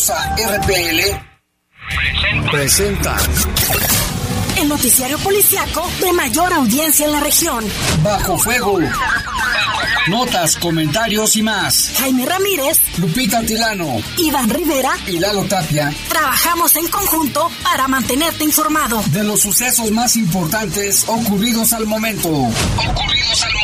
Poderosa 0.00 0.34
RPL 0.36 1.00
presenta 2.50 3.16
el 4.56 4.68
noticiario 4.68 5.18
policiaco 5.18 5.86
de 6.00 6.12
mayor 6.14 6.50
audiencia 6.54 7.04
en 7.04 7.12
la 7.12 7.20
región. 7.20 7.62
Bajo 8.02 8.38
fuego. 8.38 8.78
Notas, 10.08 10.56
comentarios 10.56 11.36
y 11.36 11.42
más. 11.42 11.92
Jaime 11.98 12.24
Ramírez, 12.24 12.80
Lupita 12.96 13.42
Tilano, 13.42 14.00
Iván 14.16 14.48
Rivera 14.48 14.96
y 15.06 15.18
Lalo 15.18 15.44
Tapia. 15.44 15.92
Trabajamos 16.08 16.74
en 16.76 16.88
conjunto 16.88 17.50
para 17.62 17.86
mantenerte 17.86 18.44
informado 18.44 19.02
de 19.08 19.22
los 19.22 19.40
sucesos 19.40 19.90
más 19.90 20.16
importantes 20.16 21.04
ocurridos 21.08 21.74
al 21.74 21.86
momento. 21.86 22.28
Ocurridos 22.30 23.42
al 23.42 23.52
momento. 23.52 23.59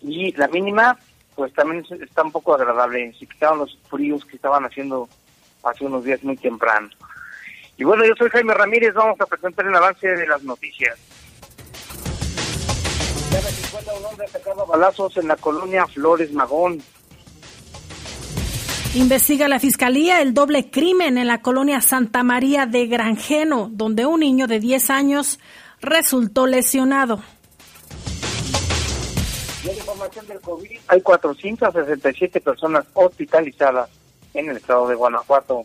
y 0.00 0.32
la 0.32 0.48
mínima 0.48 0.98
pues 1.34 1.52
también 1.52 1.84
está 2.00 2.22
un 2.22 2.32
poco 2.32 2.54
agradable, 2.54 3.12
se 3.18 3.26
quitaron 3.26 3.58
los 3.58 3.76
fríos 3.90 4.24
que 4.24 4.36
estaban 4.36 4.64
haciendo 4.64 5.08
hace 5.64 5.84
unos 5.84 6.04
días 6.04 6.22
muy 6.22 6.36
temprano. 6.36 6.88
Y 7.76 7.84
bueno, 7.84 8.04
yo 8.04 8.14
soy 8.16 8.30
Jaime 8.30 8.54
Ramírez, 8.54 8.94
vamos 8.94 9.20
a 9.20 9.26
presentar 9.26 9.66
el 9.66 9.74
avance 9.74 10.06
de 10.06 10.26
las 10.26 10.42
noticias. 10.44 10.96
un 13.98 14.04
hombre 14.06 14.26
atacado 14.26 14.66
balazos 14.66 15.16
en 15.16 15.28
la 15.28 15.36
colonia 15.36 15.86
Flores 15.86 16.32
Magón. 16.32 16.80
Investiga 18.94 19.48
la 19.48 19.58
Fiscalía 19.58 20.22
el 20.22 20.34
doble 20.34 20.70
crimen 20.70 21.18
en 21.18 21.26
la 21.26 21.42
colonia 21.42 21.80
Santa 21.80 22.22
María 22.22 22.66
de 22.66 22.86
Granjeno, 22.86 23.68
donde 23.72 24.06
un 24.06 24.20
niño 24.20 24.46
de 24.46 24.60
10 24.60 24.90
años 24.90 25.40
resultó 25.80 26.46
lesionado 26.46 27.20
información 29.72 30.26
del 30.26 30.40
COVID, 30.40 30.78
hay 30.88 31.00
467 31.00 32.40
personas 32.40 32.84
hospitalizadas 32.94 33.88
en 34.34 34.50
el 34.50 34.56
estado 34.56 34.88
de 34.88 34.94
Guanajuato. 34.94 35.62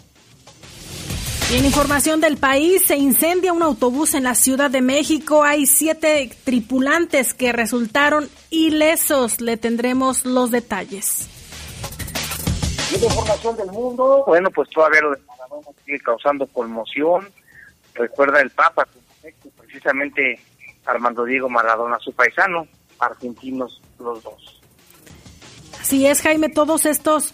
Y 1.51 1.57
en 1.57 1.65
información 1.65 2.21
del 2.21 2.37
país, 2.37 2.83
se 2.85 2.95
incendia 2.95 3.53
un 3.53 3.63
autobús 3.63 4.13
en 4.13 4.23
la 4.23 4.35
Ciudad 4.35 4.69
de 4.69 4.81
México. 4.81 5.43
Hay 5.43 5.65
siete 5.65 6.29
tripulantes 6.43 7.33
que 7.33 7.51
resultaron 7.51 8.29
ilesos. 8.51 9.41
Le 9.41 9.57
tendremos 9.57 10.25
los 10.25 10.51
detalles. 10.51 11.27
Y 12.91 12.95
en 12.97 13.03
información 13.03 13.57
del 13.57 13.71
mundo, 13.71 14.23
bueno, 14.27 14.51
pues 14.51 14.69
todavía 14.69 15.01
lo 15.01 15.11
de 15.11 15.21
Maradona 15.27 15.67
sigue 15.83 15.99
causando 15.99 16.45
conmoción. 16.45 17.27
Recuerda 17.95 18.41
el 18.41 18.51
Papa, 18.51 18.87
precisamente 19.57 20.39
Armando 20.85 21.25
Diego 21.25 21.49
Maradona, 21.49 21.97
su 21.99 22.13
paisano, 22.13 22.67
argentinos 22.99 23.81
los 23.99 24.23
dos. 24.23 24.61
Así 25.79 26.05
es, 26.05 26.21
Jaime, 26.21 26.49
todos 26.49 26.85
estos, 26.85 27.33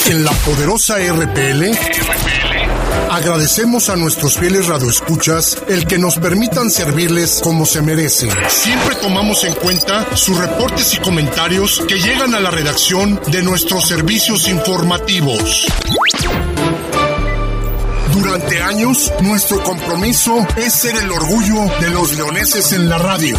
En 0.06 0.22
la 0.22 0.32
poderosa 0.32 0.96
RPL, 0.98 1.64
agradecemos 3.14 3.90
a 3.90 3.96
nuestros 3.96 4.36
fieles 4.36 4.66
radioescuchas 4.66 5.56
el 5.68 5.86
que 5.86 5.98
nos 5.98 6.18
permitan 6.18 6.68
servirles 6.68 7.40
como 7.42 7.64
se 7.64 7.80
merecen. 7.80 8.30
Siempre 8.48 8.96
tomamos 8.96 9.44
en 9.44 9.54
cuenta 9.54 10.16
sus 10.16 10.36
reportes 10.36 10.94
y 10.94 10.98
comentarios 10.98 11.82
que 11.86 12.00
llegan 12.00 12.34
a 12.34 12.40
la 12.40 12.50
redacción 12.50 13.20
de 13.28 13.42
nuestros 13.42 13.86
servicios 13.86 14.48
informativos. 14.48 15.66
Durante 18.12 18.60
años, 18.60 19.12
nuestro 19.20 19.62
compromiso 19.62 20.46
es 20.56 20.74
ser 20.74 20.96
el 20.96 21.10
orgullo 21.12 21.66
de 21.80 21.90
los 21.90 22.16
leoneses 22.16 22.72
en 22.72 22.88
la 22.88 22.98
radio. 22.98 23.36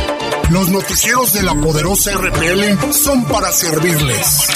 Los 0.52 0.70
noticieros 0.70 1.34
de 1.34 1.44
la 1.44 1.56
poderosa 1.56 2.12
RPL 2.14 2.94
son 2.94 3.26
para 3.26 3.52
servirles. 3.52 4.48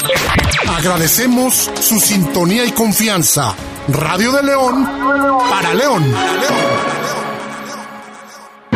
Agradecemos 0.68 1.70
su 1.82 2.00
sintonía 2.00 2.66
y 2.66 2.72
confianza. 2.72 3.56
Radio 3.88 4.32
de 4.32 4.44
León 4.44 4.86
para 5.50 5.74
León. 5.74 6.14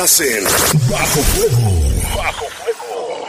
Estás 0.00 0.20
en 0.22 0.44
Bajo 0.88 1.20
Fuego. 1.20 1.68
Bajo 2.16 2.46
Fuego. 2.56 3.20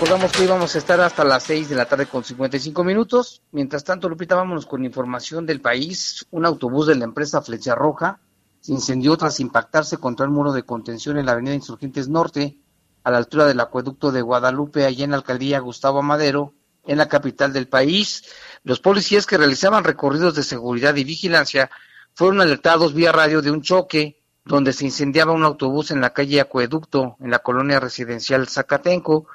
Recordamos 0.00 0.30
que 0.30 0.44
íbamos 0.44 0.72
a 0.76 0.78
estar 0.78 1.00
hasta 1.00 1.24
las 1.24 1.42
6 1.42 1.70
de 1.70 1.74
la 1.74 1.84
tarde 1.84 2.06
con 2.06 2.22
55 2.22 2.84
minutos. 2.84 3.42
Mientras 3.50 3.82
tanto, 3.82 4.08
Lupita, 4.08 4.36
vámonos 4.36 4.64
con 4.64 4.84
información 4.84 5.44
del 5.44 5.60
país. 5.60 6.24
Un 6.30 6.46
autobús 6.46 6.86
de 6.86 6.94
la 6.94 7.02
empresa 7.02 7.42
Flecha 7.42 7.74
Roja 7.74 8.20
se 8.60 8.70
incendió 8.70 9.16
tras 9.16 9.40
impactarse 9.40 9.96
contra 9.96 10.24
el 10.24 10.30
muro 10.30 10.52
de 10.52 10.62
contención 10.62 11.18
en 11.18 11.26
la 11.26 11.32
avenida 11.32 11.56
Insurgentes 11.56 12.08
Norte, 12.08 12.56
a 13.02 13.10
la 13.10 13.18
altura 13.18 13.46
del 13.46 13.58
acueducto 13.58 14.12
de 14.12 14.22
Guadalupe, 14.22 14.84
allá 14.84 15.02
en 15.02 15.10
la 15.10 15.16
alcaldía 15.16 15.58
Gustavo 15.58 15.98
Amadero, 15.98 16.54
en 16.86 16.96
la 16.96 17.08
capital 17.08 17.52
del 17.52 17.66
país. 17.66 18.22
Los 18.62 18.78
policías 18.78 19.26
que 19.26 19.36
realizaban 19.36 19.82
recorridos 19.82 20.36
de 20.36 20.44
seguridad 20.44 20.94
y 20.94 21.02
vigilancia 21.02 21.72
fueron 22.14 22.40
alertados 22.40 22.94
vía 22.94 23.10
radio 23.10 23.42
de 23.42 23.50
un 23.50 23.62
choque 23.62 24.22
donde 24.44 24.72
se 24.72 24.84
incendiaba 24.84 25.32
un 25.32 25.42
autobús 25.42 25.90
en 25.90 26.00
la 26.00 26.10
calle 26.10 26.40
Acueducto, 26.40 27.16
en 27.18 27.32
la 27.32 27.40
colonia 27.40 27.80
residencial 27.80 28.46
Zacatenco. 28.46 29.26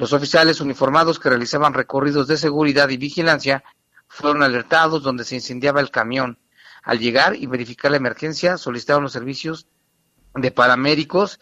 Los 0.00 0.14
oficiales 0.14 0.62
uniformados 0.62 1.18
que 1.18 1.28
realizaban 1.28 1.74
recorridos 1.74 2.26
de 2.26 2.38
seguridad 2.38 2.88
y 2.88 2.96
vigilancia 2.96 3.62
fueron 4.08 4.42
alertados 4.42 5.02
donde 5.02 5.24
se 5.24 5.34
incendiaba 5.34 5.82
el 5.82 5.90
camión. 5.90 6.38
Al 6.82 6.98
llegar 6.98 7.36
y 7.36 7.46
verificar 7.46 7.90
la 7.90 7.98
emergencia, 7.98 8.56
solicitaron 8.56 9.02
los 9.02 9.12
servicios 9.12 9.66
de 10.34 10.50
paramédicos, 10.52 11.38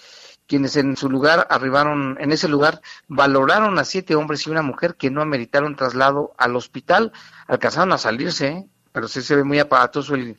quienes 0.48 0.74
en 0.74 0.96
su 0.96 1.08
lugar 1.08 1.46
arribaron, 1.50 2.16
en 2.18 2.32
ese 2.32 2.48
lugar, 2.48 2.80
valoraron 3.06 3.78
a 3.78 3.84
siete 3.84 4.16
hombres 4.16 4.44
y 4.44 4.50
una 4.50 4.62
mujer 4.62 4.96
que 4.96 5.08
no 5.08 5.22
ameritaron 5.22 5.76
traslado 5.76 6.34
al 6.36 6.56
hospital. 6.56 7.12
Alcanzaron 7.46 7.92
a 7.92 7.98
salirse, 7.98 8.48
¿eh? 8.48 8.68
pero 8.90 9.06
sí 9.06 9.22
se 9.22 9.36
ve 9.36 9.44
muy 9.44 9.60
aparatoso 9.60 10.16
el 10.16 10.36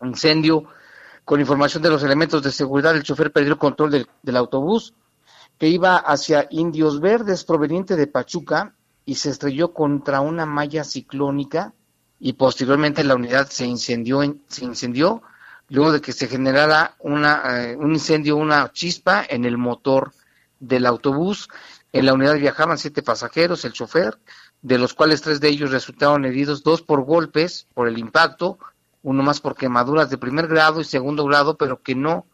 incendio. 0.00 0.64
Con 1.26 1.38
información 1.38 1.82
de 1.82 1.90
los 1.90 2.02
elementos 2.02 2.42
de 2.42 2.50
seguridad, 2.50 2.96
el 2.96 3.02
chofer 3.02 3.30
perdió 3.30 3.52
el 3.52 3.58
control 3.58 3.90
del, 3.90 4.08
del 4.22 4.36
autobús 4.38 4.94
que 5.62 5.68
iba 5.68 5.96
hacia 5.96 6.48
Indios 6.50 6.98
Verdes 6.98 7.44
proveniente 7.44 7.94
de 7.94 8.08
Pachuca 8.08 8.74
y 9.04 9.14
se 9.14 9.30
estrelló 9.30 9.72
contra 9.72 10.20
una 10.20 10.44
malla 10.44 10.82
ciclónica 10.82 11.72
y 12.18 12.32
posteriormente 12.32 13.04
la 13.04 13.14
unidad 13.14 13.48
se 13.48 13.64
incendió, 13.66 14.22
se 14.48 14.64
incendió 14.64 15.22
luego 15.68 15.92
de 15.92 16.00
que 16.00 16.12
se 16.12 16.26
generara 16.26 16.96
una, 16.98 17.42
eh, 17.60 17.76
un 17.76 17.92
incendio, 17.92 18.38
una 18.38 18.72
chispa 18.72 19.24
en 19.28 19.44
el 19.44 19.56
motor 19.56 20.12
del 20.58 20.84
autobús. 20.84 21.48
En 21.92 22.06
la 22.06 22.14
unidad 22.14 22.38
viajaban 22.38 22.76
siete 22.76 23.04
pasajeros, 23.04 23.64
el 23.64 23.72
chofer, 23.72 24.18
de 24.62 24.78
los 24.78 24.94
cuales 24.94 25.22
tres 25.22 25.38
de 25.38 25.46
ellos 25.46 25.70
resultaron 25.70 26.24
heridos, 26.24 26.64
dos 26.64 26.82
por 26.82 27.04
golpes, 27.04 27.68
por 27.72 27.86
el 27.86 27.98
impacto, 27.98 28.58
uno 29.04 29.22
más 29.22 29.40
por 29.40 29.54
quemaduras 29.54 30.10
de 30.10 30.18
primer 30.18 30.48
grado 30.48 30.80
y 30.80 30.84
segundo 30.84 31.24
grado, 31.24 31.56
pero 31.56 31.80
que 31.82 31.94
no 31.94 32.26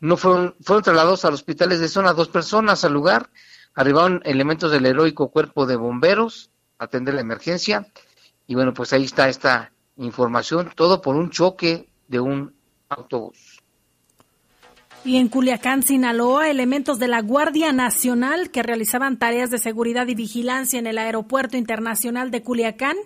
no 0.00 0.16
fueron, 0.16 0.54
fueron 0.62 0.82
trasladados 0.82 1.24
a 1.24 1.30
los 1.30 1.40
hospitales 1.40 1.80
de 1.80 1.88
zona 1.88 2.12
dos 2.12 2.28
personas 2.28 2.84
al 2.84 2.92
lugar. 2.92 3.30
Arribaron 3.74 4.20
elementos 4.24 4.72
del 4.72 4.86
heroico 4.86 5.30
cuerpo 5.30 5.66
de 5.66 5.76
bomberos 5.76 6.50
a 6.78 6.84
atender 6.84 7.14
la 7.14 7.20
emergencia. 7.20 7.86
Y 8.46 8.54
bueno, 8.54 8.74
pues 8.74 8.92
ahí 8.92 9.04
está 9.04 9.28
esta 9.28 9.72
información, 9.96 10.72
todo 10.74 11.00
por 11.00 11.14
un 11.14 11.30
choque 11.30 11.88
de 12.08 12.18
un 12.18 12.54
autobús. 12.88 13.60
Y 15.02 15.16
en 15.16 15.28
Culiacán, 15.28 15.82
Sinaloa, 15.82 16.50
elementos 16.50 16.98
de 16.98 17.08
la 17.08 17.22
Guardia 17.22 17.72
Nacional 17.72 18.50
que 18.50 18.62
realizaban 18.62 19.18
tareas 19.18 19.50
de 19.50 19.58
seguridad 19.58 20.06
y 20.08 20.14
vigilancia 20.14 20.78
en 20.78 20.86
el 20.86 20.98
Aeropuerto 20.98 21.56
Internacional 21.56 22.30
de 22.30 22.42
Culiacán 22.42 22.96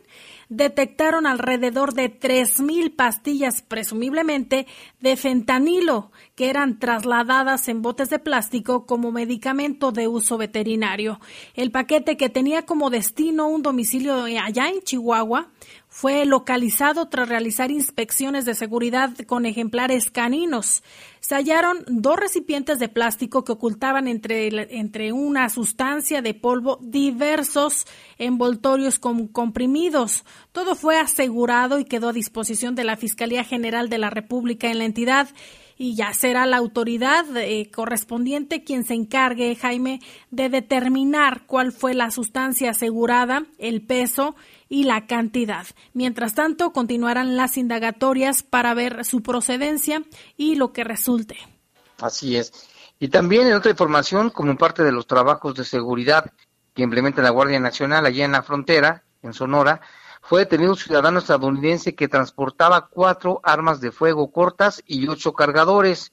detectaron 0.49 1.27
alrededor 1.27 1.95
de 1.95 2.11
3.000 2.11 2.95
pastillas, 2.95 3.63
presumiblemente 3.63 4.67
de 5.01 5.17
fentanilo, 5.17 6.11
que 6.35 6.51
eran 6.51 6.79
trasladadas 6.79 7.69
en 7.69 7.83
botes 7.83 8.11
de 8.11 8.19
plástico 8.19 8.87
como 8.87 9.13
medicamento 9.13 9.93
de 9.93 10.09
uso 10.09 10.39
veterinario. 10.39 11.21
El 11.55 11.71
paquete 11.71 12.17
que 12.17 12.29
tenía 12.29 12.65
como 12.65 12.91
destino 12.91 13.47
un 13.49 13.63
domicilio 13.63 14.25
allá 14.25 14.69
en 14.69 14.83
Chihuahua 14.83 15.51
fue 15.97 16.25
localizado 16.27 17.07
tras 17.07 17.29
realizar 17.29 17.71
inspecciones 17.71 18.45
de 18.45 18.57
seguridad 18.57 19.13
con 19.29 19.47
ejemplares 19.47 20.11
caninos. 20.11 20.83
Se 21.21 21.37
hallaron 21.37 21.85
dos 21.87 22.17
recipientes 22.17 22.81
de 22.81 22.89
plástico 22.89 23.45
que 23.45 23.53
ocultaban 23.53 24.09
entre, 24.09 24.49
entre 24.77 25.13
una 25.13 25.49
sustancia 25.51 26.21
de 26.21 26.35
polvo 26.35 26.81
diversos 26.83 27.87
envoltorios 28.19 28.99
con 28.99 29.29
comprimidos. 29.29 30.25
Todo 30.51 30.75
fue 30.75 30.99
asegurado 30.99 31.79
y 31.79 31.85
quedó 31.85 32.09
a 32.09 32.13
disposición 32.13 32.75
de 32.75 32.83
la 32.83 32.97
Fiscalía 32.97 33.45
General 33.45 33.89
de 33.89 33.99
la 33.99 34.11
República 34.11 34.73
en 34.73 34.79
la 34.79 34.87
entidad 34.87 35.29
y 35.77 35.95
ya 35.95 36.13
será 36.13 36.47
la 36.47 36.57
autoridad 36.57 37.25
eh, 37.37 37.71
correspondiente 37.71 38.63
quien 38.65 38.85
se 38.85 38.95
encargue, 38.95 39.57
Jaime, 39.57 40.01
de 40.31 40.49
determinar 40.49 41.47
cuál 41.47 41.73
fue 41.73 41.95
la 41.95 42.11
sustancia 42.11 42.71
asegurada, 42.71 43.47
el 43.59 43.83
peso 43.83 44.37
y 44.75 44.83
la 44.83 45.07
cantidad. 45.07 45.65
Mientras 45.93 46.35
tanto, 46.35 46.73
continuarán 46.73 47.37
las 47.37 47.57
indagatorias 47.57 48.43
para 48.43 48.75
ver 48.75 49.05
su 49.05 49.23
procedencia 49.23 50.03
y 50.37 50.57
lo 50.57 50.73
que 50.73 50.83
resulte. 50.83 51.37
Así 52.01 52.37
es. 52.37 52.53
Y 52.99 53.07
también 53.07 53.47
en 53.47 53.53
otra 53.53 53.71
información, 53.71 54.31
como 54.31 54.57
parte 54.57 54.83
de 54.83 54.91
los 54.91 55.07
trabajos 55.07 55.55
de 55.55 55.65
seguridad 55.65 56.33
que 56.75 56.83
implementa 56.83 57.23
la 57.23 57.31
Guardia 57.31 57.61
Nacional 57.61 58.05
allá 58.05 58.25
en 58.25 58.33
la 58.33 58.43
frontera, 58.43 59.05
en 59.23 59.33
Sonora, 59.33 59.81
fue 60.23 60.41
detenido 60.41 60.73
un 60.73 60.77
ciudadano 60.77 61.21
estadounidense 61.21 61.95
que 61.95 62.09
transportaba 62.09 62.89
cuatro 62.89 63.41
armas 63.45 63.81
de 63.81 63.93
fuego 63.93 64.33
cortas 64.33 64.83
y 64.89 65.07
ocho 65.07 65.35
cargadores. 65.35 66.13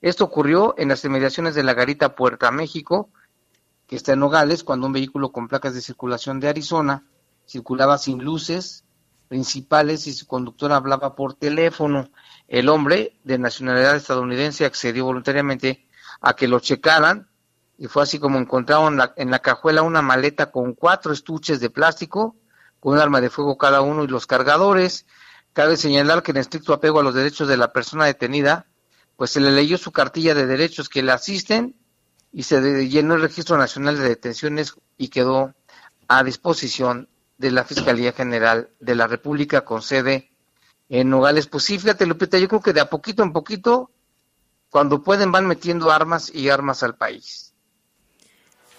Esto 0.00 0.24
ocurrió 0.24 0.74
en 0.78 0.88
las 0.88 1.04
inmediaciones 1.04 1.54
de 1.54 1.62
la 1.62 1.74
garita 1.74 2.16
Puerta 2.16 2.50
México, 2.50 3.08
que 3.86 3.94
está 3.94 4.14
en 4.14 4.18
Nogales, 4.18 4.64
cuando 4.64 4.88
un 4.88 4.94
vehículo 4.94 5.30
con 5.30 5.46
placas 5.46 5.74
de 5.74 5.80
circulación 5.80 6.40
de 6.40 6.48
Arizona 6.48 7.04
circulaba 7.50 7.98
sin 7.98 8.22
luces 8.22 8.84
principales 9.28 10.06
y 10.06 10.12
su 10.12 10.26
conductor 10.26 10.72
hablaba 10.72 11.14
por 11.14 11.34
teléfono. 11.34 12.10
El 12.48 12.68
hombre 12.68 13.18
de 13.24 13.38
nacionalidad 13.38 13.96
estadounidense 13.96 14.64
accedió 14.64 15.04
voluntariamente 15.04 15.86
a 16.20 16.34
que 16.34 16.48
lo 16.48 16.60
checaran 16.60 17.28
y 17.78 17.86
fue 17.86 18.02
así 18.02 18.18
como 18.18 18.38
encontraron 18.38 19.00
en 19.16 19.30
la 19.30 19.38
cajuela 19.38 19.82
una 19.82 20.02
maleta 20.02 20.50
con 20.50 20.74
cuatro 20.74 21.12
estuches 21.12 21.60
de 21.60 21.70
plástico 21.70 22.36
con 22.78 22.94
un 22.94 22.98
arma 22.98 23.20
de 23.20 23.30
fuego 23.30 23.58
cada 23.58 23.82
uno 23.82 24.04
y 24.04 24.08
los 24.08 24.26
cargadores. 24.26 25.06
Cabe 25.52 25.76
señalar 25.76 26.22
que 26.22 26.30
en 26.30 26.38
estricto 26.38 26.72
apego 26.72 27.00
a 27.00 27.02
los 27.02 27.14
derechos 27.14 27.48
de 27.48 27.56
la 27.56 27.72
persona 27.72 28.06
detenida, 28.06 28.66
pues 29.16 29.30
se 29.32 29.40
le 29.40 29.50
leyó 29.50 29.76
su 29.76 29.92
cartilla 29.92 30.34
de 30.34 30.46
derechos 30.46 30.88
que 30.88 31.02
le 31.02 31.12
asisten 31.12 31.76
y 32.32 32.44
se 32.44 32.88
llenó 32.88 33.14
el 33.14 33.22
Registro 33.22 33.56
Nacional 33.58 33.98
de 33.98 34.08
Detenciones 34.08 34.74
y 34.96 35.08
quedó 35.08 35.54
a 36.08 36.22
disposición 36.24 37.08
de 37.40 37.50
la 37.50 37.64
Fiscalía 37.64 38.12
General 38.12 38.68
de 38.80 38.94
la 38.94 39.06
República 39.06 39.64
con 39.64 39.80
sede 39.80 40.30
en 40.90 41.08
Nogales. 41.08 41.46
Pues 41.46 41.64
sí, 41.64 41.78
fíjate, 41.78 42.04
Lupita, 42.04 42.38
yo 42.38 42.48
creo 42.48 42.60
que 42.60 42.74
de 42.74 42.82
a 42.82 42.90
poquito 42.90 43.22
en 43.22 43.32
poquito, 43.32 43.90
cuando 44.68 45.02
pueden, 45.02 45.32
van 45.32 45.46
metiendo 45.46 45.90
armas 45.90 46.30
y 46.34 46.50
armas 46.50 46.82
al 46.82 46.96
país. 46.96 47.54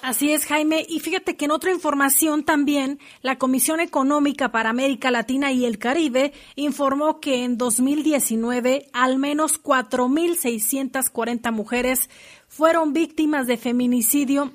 Así 0.03 0.31
es, 0.31 0.45
Jaime. 0.45 0.85
Y 0.87 0.99
fíjate 0.99 1.35
que 1.35 1.45
en 1.45 1.51
otra 1.51 1.71
información 1.71 2.43
también, 2.43 2.99
la 3.23 3.39
Comisión 3.39 3.79
Económica 3.79 4.51
para 4.51 4.69
América 4.69 5.09
Latina 5.09 5.51
y 5.51 5.65
el 5.65 5.79
Caribe 5.79 6.31
informó 6.55 7.19
que 7.19 7.43
en 7.43 7.57
2019 7.57 8.89
al 8.93 9.17
menos 9.17 9.61
4.640 9.61 11.51
mujeres 11.51 12.11
fueron 12.47 12.93
víctimas 12.93 13.47
de 13.47 13.57
feminicidio 13.57 14.53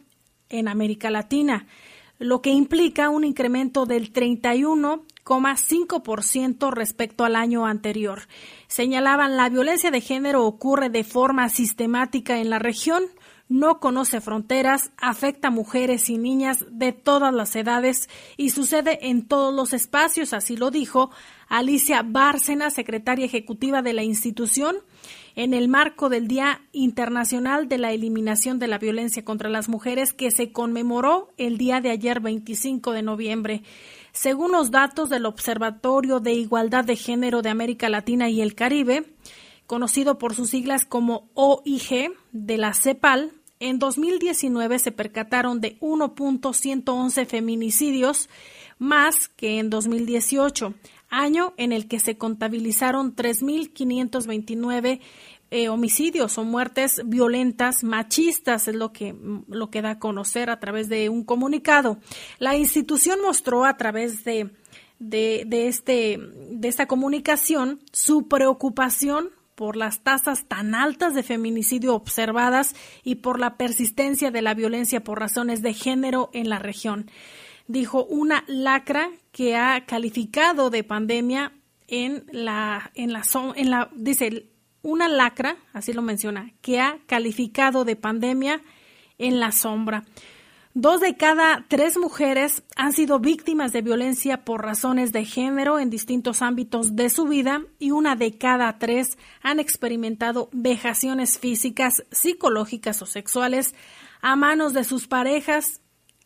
en 0.48 0.68
América 0.68 1.10
Latina, 1.10 1.66
lo 2.18 2.42
que 2.42 2.50
implica 2.50 3.10
un 3.10 3.22
incremento 3.24 3.86
del 3.86 4.12
31,5% 4.12 6.72
respecto 6.72 7.24
al 7.24 7.36
año 7.36 7.66
anterior. 7.66 8.22
Señalaban 8.68 9.36
la 9.36 9.48
violencia 9.48 9.90
de 9.90 10.00
género 10.00 10.44
ocurre 10.44 10.90
de 10.90 11.04
forma 11.04 11.48
sistemática 11.48 12.38
en 12.38 12.50
la 12.50 12.58
región 12.58 13.04
no 13.48 13.78
conoce 13.78 14.20
fronteras, 14.20 14.90
afecta 14.96 15.48
a 15.48 15.52
mujeres 15.52 16.08
y 16.08 16.18
niñas 16.18 16.64
de 16.70 16.92
todas 16.92 17.32
las 17.32 17.54
edades 17.54 18.08
y 18.36 18.50
sucede 18.50 19.08
en 19.08 19.26
todos 19.26 19.54
los 19.54 19.72
espacios, 19.72 20.32
así 20.32 20.56
lo 20.56 20.70
dijo 20.70 21.10
Alicia 21.48 22.02
Bárcena, 22.02 22.70
secretaria 22.70 23.24
ejecutiva 23.24 23.82
de 23.82 23.92
la 23.92 24.02
institución, 24.02 24.76
en 25.36 25.52
el 25.52 25.68
marco 25.68 26.08
del 26.08 26.28
Día 26.28 26.62
Internacional 26.72 27.68
de 27.68 27.76
la 27.76 27.92
Eliminación 27.92 28.58
de 28.58 28.68
la 28.68 28.78
Violencia 28.78 29.22
contra 29.22 29.50
las 29.50 29.68
Mujeres 29.68 30.14
que 30.14 30.30
se 30.30 30.50
conmemoró 30.50 31.28
el 31.36 31.58
día 31.58 31.82
de 31.82 31.90
ayer 31.90 32.20
25 32.20 32.92
de 32.92 33.02
noviembre. 33.02 33.62
Según 34.12 34.52
los 34.52 34.70
datos 34.70 35.10
del 35.10 35.26
Observatorio 35.26 36.20
de 36.20 36.32
Igualdad 36.32 36.86
de 36.86 36.96
Género 36.96 37.42
de 37.42 37.50
América 37.50 37.90
Latina 37.90 38.30
y 38.30 38.40
el 38.40 38.54
Caribe, 38.54 39.04
conocido 39.66 40.16
por 40.16 40.34
sus 40.34 40.48
siglas 40.48 40.86
como 40.86 41.28
OIG 41.34 42.12
de 42.32 42.56
la 42.56 42.72
CEPAL, 42.72 43.32
en 43.60 43.78
2019 43.78 44.78
se 44.78 44.92
percataron 44.92 45.60
de 45.60 45.78
1.111 45.80 47.26
feminicidios 47.26 48.30
más 48.78 49.28
que 49.28 49.58
en 49.58 49.70
2018, 49.70 50.74
año 51.08 51.54
en 51.56 51.72
el 51.72 51.88
que 51.88 52.00
se 52.00 52.16
contabilizaron 52.16 53.14
3.529 53.14 55.00
eh, 55.50 55.68
homicidios 55.68 56.38
o 56.38 56.44
muertes 56.44 57.02
violentas 57.04 57.84
machistas, 57.84 58.66
es 58.66 58.74
lo 58.74 58.92
que, 58.92 59.14
lo 59.46 59.70
que 59.70 59.80
da 59.80 59.90
a 59.90 59.98
conocer 59.98 60.50
a 60.50 60.58
través 60.58 60.88
de 60.88 61.08
un 61.08 61.22
comunicado. 61.22 61.98
La 62.38 62.56
institución 62.56 63.20
mostró 63.22 63.64
a 63.64 63.76
través 63.76 64.24
de, 64.24 64.50
de, 64.98 65.68
este, 65.68 66.18
de 66.50 66.68
esta 66.68 66.86
comunicación 66.86 67.80
su 67.92 68.26
preocupación 68.26 69.30
por 69.54 69.76
las 69.76 70.00
tasas 70.00 70.46
tan 70.46 70.74
altas 70.74 71.14
de 71.14 71.22
feminicidio 71.22 71.94
observadas 71.94 72.74
y 73.04 73.16
por 73.16 73.40
la 73.40 73.56
persistencia 73.56 74.30
de 74.30 74.42
la 74.42 74.54
violencia 74.54 75.02
por 75.02 75.18
razones 75.18 75.62
de 75.62 75.74
género 75.74 76.28
en 76.32 76.48
la 76.48 76.58
región. 76.58 77.10
Dijo 77.68 78.04
una 78.04 78.44
lacra 78.46 79.10
que 79.32 79.56
ha 79.56 79.84
calificado 79.86 80.70
de 80.70 80.84
pandemia 80.84 81.52
en 81.88 82.24
la 82.30 82.90
en 82.94 83.12
la 83.12 83.22
en 83.56 83.70
la 83.70 83.90
dice 83.94 84.50
una 84.82 85.08
lacra, 85.08 85.56
así 85.72 85.92
lo 85.92 86.02
menciona, 86.02 86.52
que 86.62 86.80
ha 86.80 86.98
calificado 87.06 87.84
de 87.84 87.96
pandemia 87.96 88.62
en 89.18 89.40
la 89.40 89.50
sombra. 89.50 90.04
Dos 90.78 91.00
de 91.00 91.16
cada 91.16 91.64
tres 91.68 91.96
mujeres 91.96 92.62
han 92.76 92.92
sido 92.92 93.18
víctimas 93.18 93.72
de 93.72 93.80
violencia 93.80 94.44
por 94.44 94.62
razones 94.62 95.10
de 95.10 95.24
género 95.24 95.78
en 95.78 95.88
distintos 95.88 96.42
ámbitos 96.42 96.94
de 96.94 97.08
su 97.08 97.24
vida 97.24 97.62
y 97.78 97.92
una 97.92 98.14
de 98.14 98.36
cada 98.36 98.78
tres 98.78 99.16
han 99.42 99.58
experimentado 99.58 100.50
vejaciones 100.52 101.38
físicas, 101.38 102.04
psicológicas 102.10 103.00
o 103.00 103.06
sexuales 103.06 103.74
a 104.20 104.36
manos 104.36 104.74
de 104.74 104.84
sus 104.84 105.08
parejas. 105.08 105.80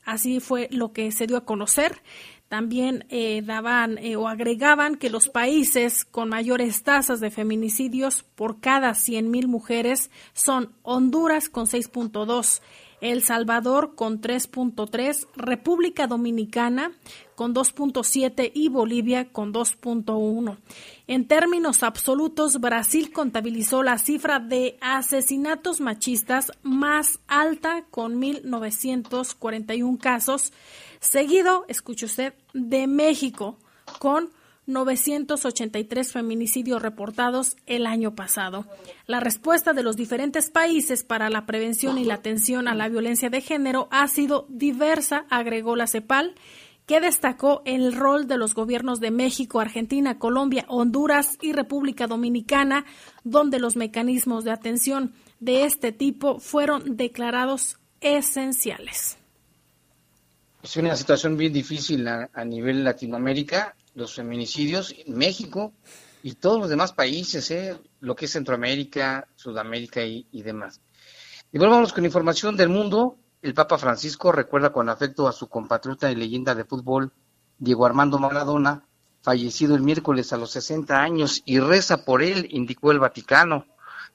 Así 0.04 0.40
fue 0.40 0.68
lo 0.70 0.92
que 0.92 1.12
se 1.12 1.26
dio 1.26 1.36
a 1.36 1.44
conocer. 1.44 2.02
También 2.48 3.06
eh, 3.10 3.42
daban 3.44 3.96
eh, 3.98 4.16
o 4.16 4.26
agregaban 4.26 4.96
que 4.96 5.08
los 5.08 5.28
países 5.28 6.04
con 6.04 6.28
mayores 6.28 6.82
tasas 6.82 7.20
de 7.20 7.30
feminicidios 7.30 8.24
por 8.24 8.60
cada 8.60 8.90
100.000 8.90 9.46
mujeres 9.46 10.10
son 10.32 10.72
Honduras 10.82 11.48
con 11.48 11.66
6.2, 11.66 12.60
el 13.00 13.22
Salvador 13.22 13.94
con 13.94 14.20
3.3, 14.20 15.26
República 15.36 16.06
Dominicana 16.06 16.92
con 17.34 17.54
2.7 17.54 18.50
y 18.54 18.68
Bolivia 18.68 19.30
con 19.30 19.52
2.1. 19.52 20.58
En 21.06 21.26
términos 21.26 21.82
absolutos, 21.82 22.60
Brasil 22.60 23.12
contabilizó 23.12 23.82
la 23.82 23.98
cifra 23.98 24.38
de 24.38 24.76
asesinatos 24.80 25.80
machistas 25.80 26.52
más 26.62 27.20
alta 27.28 27.84
con 27.90 28.20
1.941 28.20 29.98
casos, 29.98 30.52
seguido, 31.00 31.64
escuche 31.68 32.06
usted, 32.06 32.34
de 32.52 32.86
México 32.86 33.56
con 33.98 34.30
983 34.70 36.12
feminicidios 36.12 36.80
reportados 36.80 37.56
el 37.66 37.86
año 37.86 38.14
pasado. 38.14 38.66
La 39.06 39.20
respuesta 39.20 39.72
de 39.72 39.82
los 39.82 39.96
diferentes 39.96 40.50
países 40.50 41.04
para 41.04 41.28
la 41.28 41.44
prevención 41.44 41.98
y 41.98 42.04
la 42.04 42.14
atención 42.14 42.68
a 42.68 42.74
la 42.74 42.88
violencia 42.88 43.28
de 43.28 43.40
género 43.40 43.88
ha 43.90 44.08
sido 44.08 44.46
diversa, 44.48 45.26
agregó 45.28 45.76
la 45.76 45.86
CEPAL, 45.86 46.34
que 46.86 47.00
destacó 47.00 47.62
el 47.66 47.92
rol 47.92 48.26
de 48.26 48.36
los 48.36 48.54
gobiernos 48.54 48.98
de 48.98 49.12
México, 49.12 49.60
Argentina, 49.60 50.18
Colombia, 50.18 50.64
Honduras 50.66 51.38
y 51.40 51.52
República 51.52 52.08
Dominicana, 52.08 52.84
donde 53.22 53.60
los 53.60 53.76
mecanismos 53.76 54.42
de 54.42 54.50
atención 54.50 55.12
de 55.38 55.64
este 55.64 55.92
tipo 55.92 56.40
fueron 56.40 56.96
declarados 56.96 57.78
esenciales. 58.00 59.18
Es 60.62 60.76
una 60.76 60.94
situación 60.96 61.36
bien 61.36 61.52
difícil 61.52 62.06
a, 62.06 62.44
nivel 62.44 62.84
Latinoamérica 62.84 63.74
los 63.94 64.14
feminicidios 64.14 64.94
en 65.06 65.16
México 65.16 65.72
y 66.22 66.34
todos 66.34 66.58
los 66.58 66.68
demás 66.68 66.92
países, 66.92 67.50
¿eh? 67.50 67.78
lo 68.00 68.14
que 68.14 68.26
es 68.26 68.32
Centroamérica, 68.32 69.26
Sudamérica 69.36 70.02
y, 70.02 70.42
demás. 70.42 70.80
Y 71.52 71.58
volvamos 71.58 71.92
con 71.92 72.04
información 72.04 72.56
del 72.56 72.68
mundo. 72.68 73.16
El 73.42 73.54
Papa 73.54 73.78
Francisco 73.78 74.32
recuerda 74.32 74.70
con 74.72 74.88
afecto 74.88 75.26
a 75.26 75.32
su 75.32 75.48
compatriota 75.48 76.10
y 76.10 76.14
leyenda 76.14 76.54
de 76.54 76.64
fútbol, 76.64 77.12
Diego 77.58 77.86
Armando 77.86 78.18
Maradona, 78.18 78.84
fallecido 79.22 79.74
el 79.74 79.82
miércoles 79.82 80.32
a 80.32 80.36
los 80.36 80.50
60 80.52 81.00
años, 81.00 81.42
y 81.46 81.58
reza 81.58 82.04
por 82.04 82.22
él, 82.22 82.46
indicó 82.50 82.92
el 82.92 82.98
Vaticano. 82.98 83.66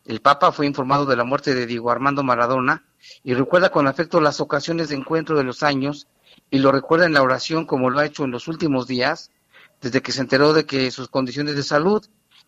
El 0.05 0.22
Papa 0.22 0.51
fue 0.51 0.67
informado 0.67 1.08
de 1.08 1.15
la 1.15 1.24
muerte 1.24 1.55
de 1.55 1.65
Diego 1.65 1.89
Armando 1.89 2.22
Maradona 2.22 2.86
y 3.24 3.34
recuerda 3.34 3.72
con 3.72 3.88
afecto 3.88 4.22
las 4.22 4.39
ocasiones 4.39 4.89
de 4.89 4.96
encuentro 4.96 5.36
de 5.36 5.44
los 5.44 5.63
años 5.63 6.08
y 6.51 6.60
lo 6.60 6.72
recuerda 6.72 7.08
en 7.08 7.13
la 7.13 7.24
oración 7.24 7.65
como 7.65 7.89
lo 7.89 8.00
ha 8.00 8.05
hecho 8.05 8.24
en 8.24 8.32
los 8.32 8.48
últimos 8.48 8.86
días 8.86 9.32
desde 9.86 10.01
que 10.01 10.12
se 10.12 10.22
enteró 10.22 10.51
de 10.51 10.65
que 10.65 10.89
sus 10.89 11.10
condiciones 11.10 11.56
de 11.56 11.62
salud, 11.62 12.04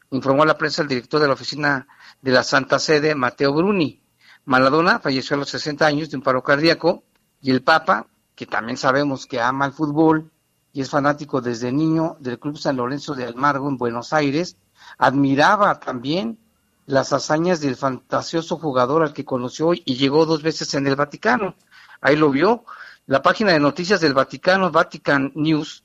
informó 0.10 0.41
a 0.41 0.48
la 0.48 0.58
prensa 0.58 0.82
el 0.82 0.88
director 0.88 1.22
de 1.22 1.27
la 1.27 1.36
oficina 1.36 1.88
de 2.20 2.32
la 2.32 2.41
Santa 2.41 2.79
Sede, 2.79 3.13
Mateo 3.13 3.53
Bruni. 3.53 4.01
Maladona 4.46 4.98
falleció 4.98 5.36
a 5.36 5.39
los 5.39 5.50
60 5.50 5.86
años 5.86 6.10
de 6.10 6.17
un 6.17 6.24
paro 6.24 6.41
cardíaco 6.41 7.03
y 7.39 7.51
el 7.51 7.62
Papa, 7.62 8.08
que 8.34 8.48
también 8.48 8.75
sabemos 8.75 9.27
que 9.27 9.39
ama 9.39 9.67
el 9.67 9.74
fútbol 9.74 10.32
y 10.74 10.82
es 10.82 10.89
fanático 10.89 11.39
desde 11.39 11.72
niño 11.72 12.17
del 12.20 12.39
Club 12.39 12.58
San 12.58 12.77
Lorenzo 12.77 13.13
de 13.13 13.25
Almargo 13.25 13.70
en 13.70 13.77
Buenos 13.77 14.13
Aires, 14.13 14.58
admiraba 14.98 15.79
también 15.79 16.39
las 16.88 17.13
hazañas 17.13 17.62
del 17.62 17.75
fantasioso 17.75 18.58
jugador 18.58 19.03
al 19.03 19.13
que 19.13 19.25
conoció 19.25 19.74
y 19.75 19.96
llegó 19.96 20.25
dos 20.25 20.41
veces 20.41 20.74
en 20.74 20.88
el 20.88 20.96
Vaticano. 20.96 21.53
Ahí 22.01 22.15
lo 22.15 22.32
vio. 22.32 22.65
La 23.06 23.22
página 23.22 23.51
de 23.51 23.60
noticias 23.60 24.01
del 24.01 24.15
Vaticano, 24.15 24.72
Vatican 24.72 25.32
News, 25.36 25.84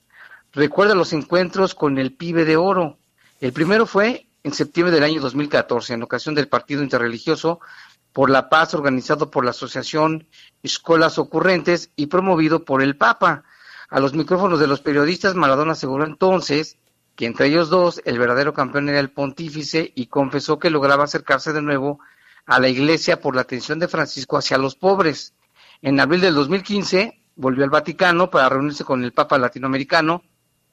recuerda 0.53 0.95
los 0.95 1.13
encuentros 1.13 1.75
con 1.75 1.99
el 1.99 2.15
pibe 2.15 2.45
de 2.45 2.57
oro. 2.57 2.99
El 3.41 3.53
primero 3.53 3.87
fue 3.87 4.27
en 4.45 4.53
septiembre 4.53 4.95
del 4.95 5.05
año 5.05 5.21
2014, 5.21 5.95
en 5.95 6.03
ocasión 6.03 6.35
del 6.35 6.49
Partido 6.49 6.83
Interreligioso 6.83 7.61
por 8.13 8.29
la 8.29 8.49
Paz 8.49 8.75
organizado 8.75 9.31
por 9.31 9.45
la 9.45 9.51
Asociación 9.51 10.27
Escuelas 10.63 11.19
Ocurrentes 11.19 11.91
y 11.97 12.07
promovido 12.07 12.65
por 12.65 12.83
el 12.83 12.97
Papa. 12.97 13.45
A 13.89 14.01
los 14.01 14.15
micrófonos 14.15 14.61
de 14.61 14.67
los 14.67 14.81
periodistas, 14.81 15.35
Maradona 15.35 15.73
aseguró 15.73 16.05
entonces 16.05 16.79
que 17.17 17.27
entre 17.27 17.47
ellos 17.47 17.69
dos 17.69 18.01
el 18.05 18.19
verdadero 18.19 18.53
campeón 18.53 18.89
era 18.89 19.01
el 19.01 19.11
pontífice 19.11 19.93
y 19.95 20.07
confesó 20.07 20.59
que 20.59 20.71
lograba 20.71 21.05
acercarse 21.05 21.53
de 21.53 21.63
nuevo 21.63 22.01
a 22.47 22.59
la 22.59 22.69
iglesia 22.69 23.21
por 23.21 23.35
la 23.35 23.43
atención 23.43 23.79
de 23.79 23.89
Francisco 23.89 24.37
hacia 24.37 24.59
los 24.59 24.75
pobres. 24.75 25.35
En 25.81 26.01
abril 26.01 26.21
del 26.21 26.35
2015 26.35 27.19
volvió 27.37 27.65
al 27.65 27.71
Vaticano 27.71 28.31
para 28.31 28.49
reunirse 28.49 28.85
con 28.85 29.05
el 29.05 29.13
Papa 29.13 29.39
latinoamericano 29.39 30.23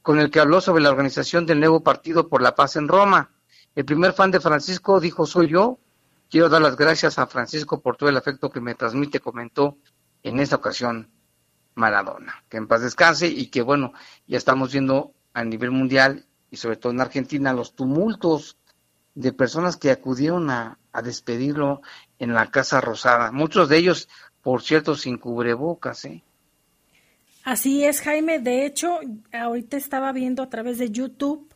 con 0.10 0.20
el 0.20 0.32
que 0.32 0.40
habló 0.40 0.60
sobre 0.60 0.82
la 0.82 0.90
organización 0.90 1.46
del 1.46 1.60
nuevo 1.60 1.84
Partido 1.84 2.30
por 2.30 2.42
la 2.42 2.56
Paz 2.56 2.78
en 2.78 2.88
Roma. 2.88 3.30
El 3.76 3.86
primer 3.86 4.12
fan 4.12 4.32
de 4.32 4.40
Francisco 4.40 5.00
dijo, 5.00 5.28
soy 5.28 5.50
yo, 5.50 5.78
Quiero 6.32 6.50
dar 6.50 6.64
las 6.64 6.76
gracias 6.76 7.20
a 7.20 7.28
Francisco 7.28 7.80
por 7.80 7.96
todo 7.96 8.10
el 8.10 8.18
afecto 8.18 8.50
que 8.50 8.60
me 8.60 8.74
transmite, 8.74 9.20
comentó 9.20 9.78
en 10.24 10.40
esta 10.40 10.56
ocasión 10.56 11.12
Maradona. 11.76 12.44
Que 12.50 12.58
en 12.58 12.68
paz 12.68 12.82
descanse 12.82 13.28
y 13.28 13.52
que 13.52 13.62
bueno, 13.62 13.94
ya 14.26 14.40
estamos 14.40 14.72
viendo 14.72 15.14
a 15.34 15.44
nivel 15.44 15.70
mundial 15.70 16.26
y 16.50 16.58
sobre 16.58 16.78
todo 16.78 16.92
en 16.92 17.02
Argentina 17.02 17.54
los 17.54 17.76
tumultos 17.76 18.58
de 19.14 19.32
personas 19.32 19.78
que 19.78 19.92
acudieron 19.92 20.50
a, 20.50 20.80
despedirlo 21.04 21.82
en 22.18 22.34
la 22.34 22.50
Casa 22.50 22.82
Rosada. 22.82 23.32
Muchos 23.32 23.70
de 23.70 23.78
ellos, 23.78 24.10
por 24.42 24.64
cierto, 24.64 24.96
sin 24.96 25.20
cubrebocas, 25.20 26.04
¿eh? 26.06 26.24
Así 27.44 27.84
es, 27.84 28.02
Jaime. 28.02 28.40
De 28.40 28.66
hecho, 28.66 29.00
ahorita 29.32 29.78
estaba 29.78 30.12
viendo 30.12 30.44
a 30.44 30.50
través 30.50 30.78
de 30.78 30.92
YouTube 30.92 31.50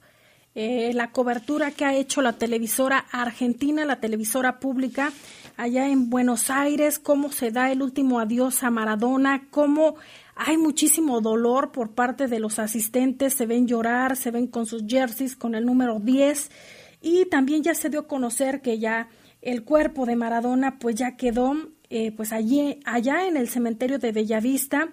eh, 0.55 0.91
la 0.93 1.11
cobertura 1.11 1.71
que 1.71 1.83
ha 1.83 1.95
hecho 1.95 2.21
la 2.21 2.33
televisora 2.33 3.05
argentina, 3.11 3.85
la 3.85 3.99
televisora 3.99 4.59
pública, 4.59 5.11
allá 5.57 5.89
en 5.89 6.11
Buenos 6.11 6.51
Aires, 6.51 6.99
cómo 6.99 7.31
se 7.31 7.49
da 7.49 7.71
el 7.71 7.81
último 7.81 8.19
adiós 8.19 8.61
a 8.63 8.69
Maradona, 8.69 9.47
cómo 9.49 9.95
hay 10.35 10.57
muchísimo 10.57 11.21
dolor 11.21 11.71
por 11.71 11.91
parte 11.91 12.27
de 12.27 12.39
los 12.39 12.59
asistentes, 12.59 13.33
se 13.33 13.47
ven 13.47 13.67
llorar, 13.67 14.15
se 14.15 14.29
ven 14.29 14.45
con 14.45 14.67
sus 14.67 14.83
jerseys 14.87 15.35
con 15.35 15.55
el 15.55 15.65
número 15.65 15.99
10 15.99 16.51
y 17.01 17.25
también 17.25 17.63
ya 17.63 17.73
se 17.73 17.89
dio 17.89 18.01
a 18.01 18.07
conocer 18.07 18.61
que 18.61 18.77
ya 18.77 19.09
el 19.41 19.63
cuerpo 19.63 20.05
de 20.05 20.15
Maradona 20.15 20.77
pues 20.77 20.95
ya 20.95 21.17
quedó 21.17 21.55
eh, 21.89 22.11
pues 22.11 22.31
allí, 22.31 22.79
allá 22.85 23.27
en 23.27 23.37
el 23.37 23.49
cementerio 23.49 23.97
de 23.97 24.11
Bellavista. 24.11 24.89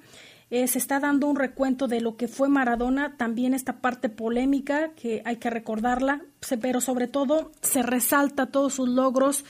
Eh, 0.51 0.67
se 0.67 0.79
está 0.79 0.99
dando 0.99 1.29
un 1.29 1.37
recuento 1.37 1.87
de 1.87 2.01
lo 2.01 2.17
que 2.17 2.27
fue 2.27 2.49
Maradona, 2.49 3.17
también 3.17 3.55
esta 3.55 3.81
parte 3.81 4.09
polémica 4.09 4.91
que 4.95 5.23
hay 5.25 5.37
que 5.37 5.49
recordarla, 5.49 6.23
pero 6.61 6.81
sobre 6.81 7.07
todo 7.07 7.53
se 7.63 7.83
resalta 7.83 8.47
todos 8.47 8.75
sus 8.75 8.89
logros 8.89 9.45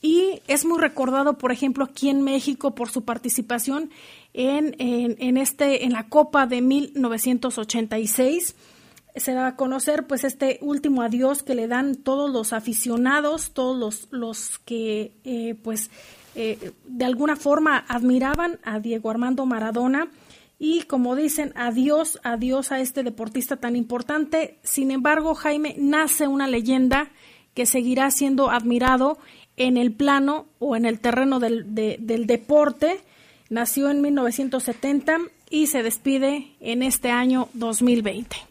y 0.00 0.40
es 0.46 0.64
muy 0.64 0.78
recordado, 0.78 1.38
por 1.38 1.52
ejemplo, 1.52 1.84
aquí 1.84 2.08
en 2.08 2.22
México 2.22 2.74
por 2.74 2.88
su 2.88 3.04
participación 3.04 3.90
en, 4.32 4.74
en, 4.78 5.36
este, 5.36 5.84
en 5.84 5.92
la 5.92 6.08
Copa 6.08 6.46
de 6.46 6.62
1986 6.62 8.54
se 9.16 9.32
da 9.32 9.48
a 9.48 9.56
conocer 9.56 10.06
pues 10.06 10.22
este 10.22 10.60
último 10.62 11.02
adiós 11.02 11.42
que 11.42 11.56
le 11.56 11.66
dan 11.66 11.96
todos 11.96 12.30
los 12.30 12.52
aficionados, 12.52 13.50
todos 13.50 13.76
los, 13.76 14.08
los 14.12 14.58
que 14.60 15.12
eh, 15.24 15.56
pues 15.62 15.90
eh, 16.36 16.72
de 16.86 17.04
alguna 17.04 17.34
forma 17.34 17.84
admiraban 17.88 18.60
a 18.62 18.78
Diego 18.78 19.10
Armando 19.10 19.44
Maradona 19.44 20.08
y 20.58 20.82
como 20.82 21.14
dicen, 21.14 21.52
adiós, 21.54 22.18
adiós 22.24 22.72
a 22.72 22.80
este 22.80 23.02
deportista 23.02 23.56
tan 23.56 23.76
importante. 23.76 24.58
Sin 24.62 24.90
embargo, 24.90 25.34
Jaime, 25.34 25.76
nace 25.78 26.26
una 26.26 26.48
leyenda 26.48 27.10
que 27.54 27.66
seguirá 27.66 28.10
siendo 28.10 28.50
admirado 28.50 29.18
en 29.56 29.76
el 29.76 29.92
plano 29.92 30.46
o 30.58 30.76
en 30.76 30.84
el 30.84 30.98
terreno 30.98 31.38
del, 31.38 31.74
del 31.74 32.26
deporte. 32.26 33.00
Nació 33.50 33.90
en 33.90 34.00
1970 34.02 35.18
y 35.48 35.68
se 35.68 35.82
despide 35.82 36.52
en 36.60 36.82
este 36.82 37.10
año 37.10 37.48
2020. 37.54 38.47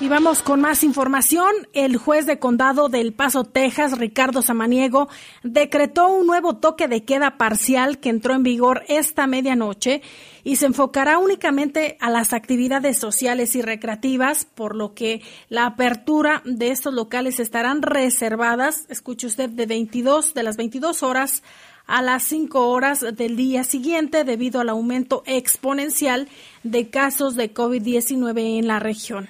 Y 0.00 0.08
vamos 0.08 0.40
con 0.40 0.62
más 0.62 0.82
información. 0.82 1.50
El 1.74 1.98
juez 1.98 2.24
de 2.24 2.38
condado 2.38 2.88
del 2.88 3.12
Paso, 3.12 3.44
Texas, 3.44 3.98
Ricardo 3.98 4.40
Samaniego, 4.40 5.10
decretó 5.42 6.08
un 6.08 6.26
nuevo 6.26 6.56
toque 6.56 6.88
de 6.88 7.04
queda 7.04 7.36
parcial 7.36 7.98
que 7.98 8.08
entró 8.08 8.32
en 8.32 8.42
vigor 8.42 8.82
esta 8.88 9.26
medianoche 9.26 10.00
y 10.42 10.56
se 10.56 10.64
enfocará 10.64 11.18
únicamente 11.18 11.98
a 12.00 12.08
las 12.08 12.32
actividades 12.32 12.96
sociales 12.96 13.54
y 13.56 13.60
recreativas, 13.60 14.46
por 14.46 14.74
lo 14.74 14.94
que 14.94 15.20
la 15.50 15.66
apertura 15.66 16.40
de 16.46 16.70
estos 16.70 16.94
locales 16.94 17.38
estarán 17.38 17.82
reservadas, 17.82 18.86
escuche 18.88 19.26
usted, 19.26 19.50
de 19.50 19.66
22 19.66 20.32
de 20.32 20.42
las 20.42 20.56
22 20.56 21.02
horas 21.02 21.42
a 21.86 22.00
las 22.00 22.22
5 22.22 22.68
horas 22.68 23.04
del 23.16 23.36
día 23.36 23.64
siguiente 23.64 24.24
debido 24.24 24.62
al 24.62 24.70
aumento 24.70 25.22
exponencial 25.26 26.26
de 26.62 26.88
casos 26.88 27.36
de 27.36 27.52
COVID-19 27.52 28.58
en 28.58 28.66
la 28.66 28.78
región. 28.78 29.28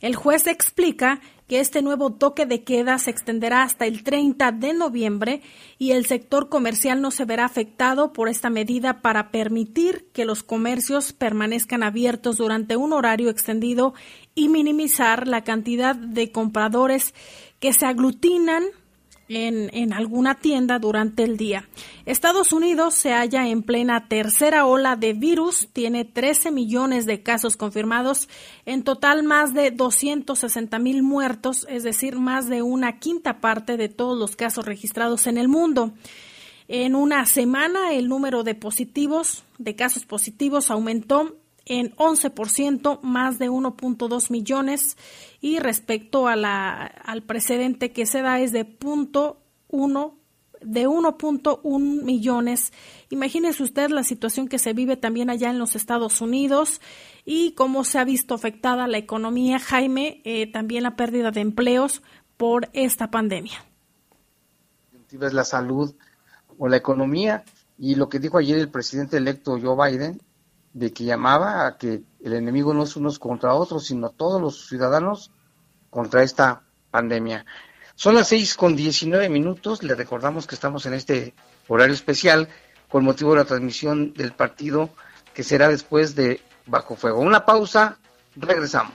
El 0.00 0.14
juez 0.14 0.46
explica 0.46 1.20
que 1.48 1.60
este 1.60 1.82
nuevo 1.82 2.12
toque 2.12 2.46
de 2.46 2.62
queda 2.62 2.98
se 2.98 3.10
extenderá 3.10 3.62
hasta 3.62 3.86
el 3.86 4.04
30 4.04 4.52
de 4.52 4.74
noviembre 4.74 5.42
y 5.78 5.92
el 5.92 6.06
sector 6.06 6.48
comercial 6.48 7.00
no 7.00 7.10
se 7.10 7.24
verá 7.24 7.46
afectado 7.46 8.12
por 8.12 8.28
esta 8.28 8.50
medida 8.50 9.00
para 9.00 9.30
permitir 9.30 10.08
que 10.12 10.26
los 10.26 10.42
comercios 10.42 11.12
permanezcan 11.12 11.82
abiertos 11.82 12.36
durante 12.36 12.76
un 12.76 12.92
horario 12.92 13.30
extendido 13.30 13.94
y 14.34 14.48
minimizar 14.48 15.26
la 15.26 15.42
cantidad 15.42 15.96
de 15.96 16.30
compradores 16.30 17.14
que 17.58 17.72
se 17.72 17.86
aglutinan 17.86 18.64
en, 19.28 19.70
en, 19.72 19.92
alguna 19.92 20.36
tienda 20.36 20.78
durante 20.78 21.22
el 21.24 21.36
día. 21.36 21.68
Estados 22.06 22.52
Unidos 22.52 22.94
se 22.94 23.12
halla 23.12 23.46
en 23.48 23.62
plena 23.62 24.08
tercera 24.08 24.66
ola 24.66 24.96
de 24.96 25.12
virus, 25.12 25.68
tiene 25.72 26.04
13 26.04 26.50
millones 26.50 27.06
de 27.06 27.22
casos 27.22 27.56
confirmados, 27.56 28.28
en 28.66 28.82
total 28.82 29.22
más 29.22 29.54
de 29.54 29.70
260 29.70 30.78
mil 30.78 31.02
muertos, 31.02 31.66
es 31.68 31.82
decir, 31.82 32.16
más 32.16 32.48
de 32.48 32.62
una 32.62 32.98
quinta 32.98 33.40
parte 33.40 33.76
de 33.76 33.88
todos 33.88 34.18
los 34.18 34.36
casos 34.36 34.64
registrados 34.64 35.26
en 35.26 35.38
el 35.38 35.48
mundo. 35.48 35.92
En 36.68 36.94
una 36.94 37.24
semana 37.24 37.92
el 37.94 38.08
número 38.08 38.44
de 38.44 38.54
positivos, 38.54 39.44
de 39.56 39.74
casos 39.74 40.04
positivos, 40.04 40.70
aumentó 40.70 41.36
en 41.68 41.94
11%, 41.96 43.00
más 43.02 43.38
de 43.38 43.50
1.2 43.50 44.30
millones, 44.30 44.96
y 45.40 45.58
respecto 45.58 46.26
a 46.26 46.36
la, 46.36 46.84
al 46.84 47.22
precedente 47.22 47.92
que 47.92 48.06
se 48.06 48.22
da 48.22 48.40
es 48.40 48.52
de 48.52 48.64
punto 48.64 49.42
uno 49.68 50.18
de 50.60 50.88
1.1 50.88 52.02
millones. 52.02 52.72
Imagínese 53.10 53.62
usted 53.62 53.90
la 53.90 54.02
situación 54.02 54.48
que 54.48 54.58
se 54.58 54.72
vive 54.72 54.96
también 54.96 55.30
allá 55.30 55.50
en 55.50 55.58
los 55.58 55.76
Estados 55.76 56.20
Unidos 56.20 56.80
y 57.24 57.52
cómo 57.52 57.84
se 57.84 57.98
ha 57.98 58.04
visto 58.04 58.34
afectada 58.34 58.88
la 58.88 58.98
economía, 58.98 59.58
Jaime, 59.58 60.20
eh, 60.24 60.50
también 60.50 60.82
la 60.82 60.96
pérdida 60.96 61.30
de 61.30 61.40
empleos 61.40 62.02
por 62.36 62.68
esta 62.72 63.10
pandemia. 63.10 63.64
La 65.10 65.44
salud 65.44 65.94
o 66.58 66.68
la 66.68 66.76
economía 66.76 67.44
y 67.78 67.94
lo 67.94 68.08
que 68.08 68.18
dijo 68.18 68.38
ayer 68.38 68.58
el 68.58 68.68
presidente 68.68 69.16
electo 69.16 69.58
Joe 69.60 69.90
Biden 69.90 70.20
de 70.72 70.92
que 70.92 71.04
llamaba 71.04 71.66
a 71.66 71.78
que 71.78 72.02
el 72.22 72.32
enemigo 72.32 72.74
no 72.74 72.84
es 72.84 72.96
unos 72.96 73.18
contra 73.18 73.54
otros, 73.54 73.86
sino 73.86 74.10
todos 74.10 74.40
los 74.40 74.68
ciudadanos 74.68 75.32
contra 75.90 76.22
esta 76.22 76.62
pandemia. 76.90 77.46
Son 77.94 78.14
las 78.14 78.28
seis 78.28 78.54
con 78.54 78.76
diecinueve 78.76 79.28
minutos. 79.28 79.82
Le 79.82 79.94
recordamos 79.94 80.46
que 80.46 80.54
estamos 80.54 80.86
en 80.86 80.94
este 80.94 81.34
horario 81.66 81.94
especial 81.94 82.48
con 82.88 83.04
motivo 83.04 83.32
de 83.32 83.38
la 83.38 83.44
transmisión 83.44 84.12
del 84.14 84.32
partido 84.32 84.90
que 85.34 85.42
será 85.42 85.68
después 85.68 86.14
de 86.14 86.40
Bajo 86.66 86.96
Fuego. 86.96 87.20
Una 87.20 87.44
pausa, 87.44 87.98
regresamos. 88.36 88.94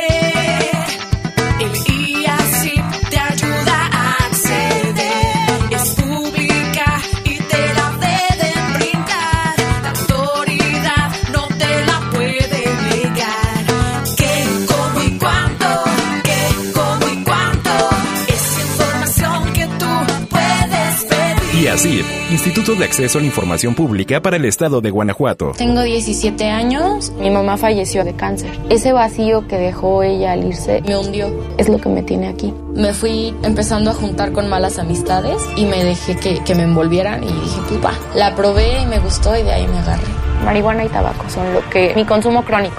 Así 21.81 22.05
Instituto 22.29 22.75
de 22.75 22.85
Acceso 22.85 23.17
a 23.17 23.21
la 23.21 23.27
Información 23.27 23.73
Pública 23.73 24.21
para 24.21 24.37
el 24.37 24.45
Estado 24.45 24.81
de 24.81 24.91
Guanajuato. 24.91 25.53
Tengo 25.57 25.81
17 25.81 26.47
años, 26.47 27.11
mi 27.19 27.31
mamá 27.31 27.57
falleció 27.57 28.03
de 28.03 28.13
cáncer. 28.13 28.51
Ese 28.69 28.93
vacío 28.93 29.47
que 29.47 29.57
dejó 29.57 30.03
ella 30.03 30.33
al 30.33 30.45
irse 30.45 30.83
me 30.85 30.95
hundió, 30.95 31.33
es 31.57 31.69
lo 31.69 31.79
que 31.79 31.89
me 31.89 32.03
tiene 32.03 32.27
aquí. 32.27 32.53
Me 32.75 32.93
fui 32.93 33.33
empezando 33.41 33.89
a 33.89 33.93
juntar 33.95 34.31
con 34.31 34.47
malas 34.47 34.77
amistades 34.77 35.41
y 35.55 35.65
me 35.65 35.83
dejé 35.83 36.15
que, 36.15 36.43
que 36.43 36.53
me 36.53 36.63
envolvieran 36.63 37.23
y 37.23 37.27
dije, 37.27 37.61
pues 37.67 37.83
va, 37.83 37.93
la 38.15 38.35
probé 38.35 38.83
y 38.83 38.85
me 38.85 38.99
gustó 38.99 39.35
y 39.35 39.41
de 39.41 39.51
ahí 39.51 39.67
me 39.67 39.79
agarré. 39.79 40.03
Marihuana 40.45 40.85
y 40.85 40.89
tabaco 40.89 41.27
son 41.29 41.51
lo 41.51 41.67
que 41.69 41.93
mi 41.95 42.05
consumo 42.05 42.43
crónico. 42.43 42.75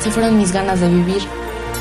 Se 0.00 0.10
fueron 0.10 0.38
mis 0.38 0.52
ganas 0.52 0.80
de 0.80 0.88
vivir. 0.88 1.22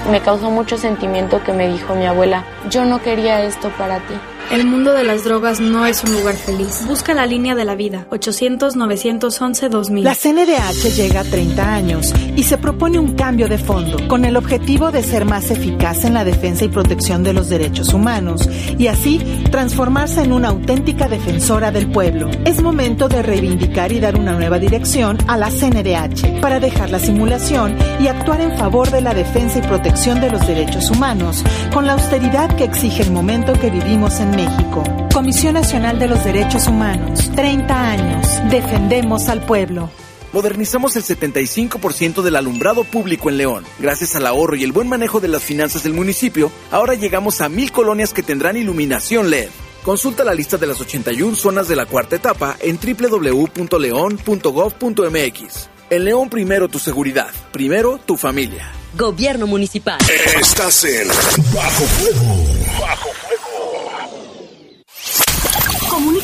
Me 0.09 0.19
causó 0.19 0.49
mucho 0.49 0.77
sentimiento 0.77 1.43
que 1.43 1.53
me 1.53 1.67
dijo 1.67 1.95
mi 1.95 2.05
abuela, 2.05 2.43
yo 2.71 2.85
no 2.85 3.01
quería 3.03 3.43
esto 3.43 3.69
para 3.77 3.99
ti. 3.99 4.15
El 4.51 4.65
mundo 4.65 4.93
de 4.93 5.03
las 5.03 5.23
drogas 5.23 5.59
no 5.59 5.87
es 5.87 6.03
un 6.03 6.13
lugar 6.13 6.35
feliz. 6.35 6.85
Busca 6.87 7.15
la 7.15 7.25
línea 7.25 7.55
de 7.55 7.65
la 7.65 7.75
vida, 7.75 8.05
800-911-2000. 8.11 10.03
La 10.03 10.13
CNDH 10.13 10.95
llega 10.95 11.21
a 11.21 11.23
30 11.23 11.73
años 11.73 12.13
y 12.35 12.43
se 12.43 12.57
propone 12.57 12.99
un 12.99 13.15
cambio 13.15 13.47
de 13.47 13.57
fondo, 13.57 14.07
con 14.07 14.23
el 14.23 14.37
objetivo 14.37 14.91
de 14.91 15.01
ser 15.01 15.25
más 15.25 15.49
eficaz 15.49 16.05
en 16.05 16.13
la 16.13 16.23
defensa 16.23 16.63
y 16.63 16.69
protección 16.69 17.23
de 17.23 17.33
los 17.33 17.49
derechos 17.49 17.93
humanos 17.93 18.47
y 18.77 18.87
así 18.87 19.19
transformarse 19.51 20.21
en 20.21 20.31
una 20.31 20.49
auténtica 20.49 21.07
defensora 21.07 21.71
del 21.71 21.91
pueblo. 21.91 22.29
Es 22.45 22.61
momento 22.61 23.09
de 23.09 23.23
reivindicar 23.23 23.91
y 23.91 23.99
dar 23.99 24.15
una 24.15 24.33
nueva 24.33 24.59
dirección 24.59 25.17
a 25.27 25.37
la 25.37 25.49
CNDH 25.49 26.39
para 26.39 26.59
dejar 26.59 26.91
la 26.91 26.99
simulación 26.99 27.75
y 27.99 28.07
actuar 28.07 28.41
en 28.41 28.55
favor 28.57 28.91
de 28.91 29.01
la 29.01 29.15
defensa 29.15 29.57
y 29.57 29.63
protección 29.63 30.21
de 30.21 30.29
los 30.29 30.45
derechos 30.45 30.91
humanos, 30.91 31.43
con 31.73 31.87
la 31.87 31.93
austeridad 31.93 32.55
que 32.55 32.65
exige 32.65 33.01
el 33.01 33.11
momento 33.11 33.53
que 33.53 33.71
vivimos 33.71 34.19
en 34.19 34.34
México. 34.35 34.83
Comisión 35.13 35.53
Nacional 35.53 35.99
de 35.99 36.07
los 36.07 36.23
Derechos 36.23 36.67
Humanos. 36.67 37.31
30 37.35 37.91
años. 37.91 38.27
Defendemos 38.49 39.29
al 39.29 39.45
pueblo. 39.45 39.91
Modernizamos 40.33 40.97
el 40.97 41.03
75% 41.03 42.21
del 42.21 42.35
alumbrado 42.35 42.83
público 42.83 43.29
en 43.29 43.37
León. 43.37 43.63
Gracias 43.79 44.15
al 44.15 44.27
ahorro 44.27 44.57
y 44.57 44.65
el 44.65 44.73
buen 44.73 44.89
manejo 44.89 45.21
de 45.21 45.29
las 45.29 45.41
finanzas 45.41 45.83
del 45.83 45.93
municipio, 45.93 46.51
ahora 46.71 46.93
llegamos 46.93 47.39
a 47.39 47.47
mil 47.47 47.71
colonias 47.71 48.13
que 48.13 48.21
tendrán 48.21 48.57
iluminación 48.57 49.29
LED. 49.29 49.47
Consulta 49.85 50.25
la 50.25 50.33
lista 50.33 50.57
de 50.57 50.67
las 50.67 50.81
81 50.81 51.37
zonas 51.37 51.69
de 51.69 51.77
la 51.77 51.85
cuarta 51.85 52.17
etapa 52.17 52.57
en 52.59 52.77
www.león.gov.mx. 52.77 55.69
En 55.91 56.03
León 56.03 56.29
primero 56.29 56.67
tu 56.67 56.79
seguridad, 56.79 57.29
primero 57.53 57.97
tu 57.99 58.17
familia. 58.17 58.69
Gobierno 58.97 59.47
Municipal. 59.47 59.99
Estás 60.39 60.83
en 60.83 61.07
Bajo 61.53 61.85
Fuego. 61.85 62.35
Bajo 62.81 63.09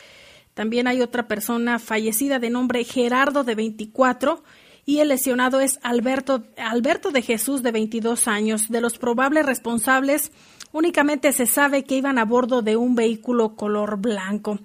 también 0.55 0.87
hay 0.87 1.01
otra 1.01 1.29
persona 1.29 1.79
fallecida 1.79 2.39
de 2.39 2.51
nombre 2.51 2.85
Gerardo 2.85 3.45
de 3.45 3.55
24 3.55 4.43
y 4.85 4.99
el 4.99 5.09
lesionado 5.09 5.61
es 5.61 5.79
Alberto, 5.83 6.43
Alberto 6.57 7.13
de 7.13 7.23
Jesús 7.23 7.63
de 7.63 7.71
22 7.71 8.27
años. 8.29 8.69
De 8.69 8.81
los 8.81 8.99
probables 8.99 9.47
responsables, 9.47 10.33
únicamente 10.73 11.33
se 11.33 11.47
sabe 11.47 11.85
que 11.85 11.97
iban 11.97 12.19
a 12.19 12.25
bordo 12.25 12.63
de 12.63 12.77
un 12.77 12.95
vehículo 12.95 13.55
color 13.55 13.99
blanco. 13.99 14.59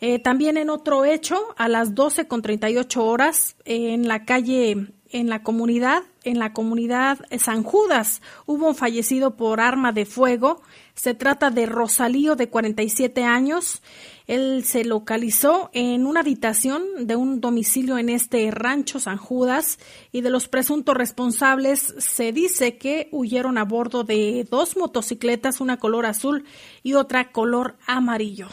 Eh, 0.00 0.20
también 0.20 0.56
en 0.56 0.70
otro 0.70 1.04
hecho, 1.04 1.36
a 1.56 1.68
las 1.68 1.94
12 1.94 2.28
con 2.28 2.42
38 2.42 3.04
horas, 3.04 3.56
en 3.64 4.06
la 4.06 4.24
calle 4.24 4.92
en 5.12 5.28
la 5.28 5.42
comunidad, 5.42 6.02
en 6.24 6.38
la 6.38 6.52
comunidad 6.52 7.18
San 7.38 7.62
Judas, 7.62 8.22
hubo 8.46 8.68
un 8.68 8.74
fallecido 8.74 9.36
por 9.36 9.60
arma 9.60 9.92
de 9.92 10.06
fuego. 10.06 10.62
Se 10.94 11.14
trata 11.14 11.50
de 11.50 11.66
Rosalío 11.66 12.34
de 12.34 12.48
47 12.48 13.24
años. 13.24 13.82
Él 14.26 14.64
se 14.64 14.84
localizó 14.84 15.70
en 15.72 16.06
una 16.06 16.20
habitación 16.20 16.82
de 17.06 17.16
un 17.16 17.40
domicilio 17.40 17.98
en 17.98 18.08
este 18.08 18.50
rancho 18.50 19.00
San 19.00 19.18
Judas 19.18 19.78
y 20.12 20.20
de 20.20 20.30
los 20.30 20.48
presuntos 20.48 20.96
responsables 20.96 21.94
se 21.98 22.32
dice 22.32 22.78
que 22.78 23.08
huyeron 23.12 23.58
a 23.58 23.64
bordo 23.64 24.04
de 24.04 24.46
dos 24.50 24.76
motocicletas, 24.76 25.60
una 25.60 25.78
color 25.78 26.06
azul 26.06 26.44
y 26.82 26.94
otra 26.94 27.32
color 27.32 27.76
amarillo. 27.86 28.48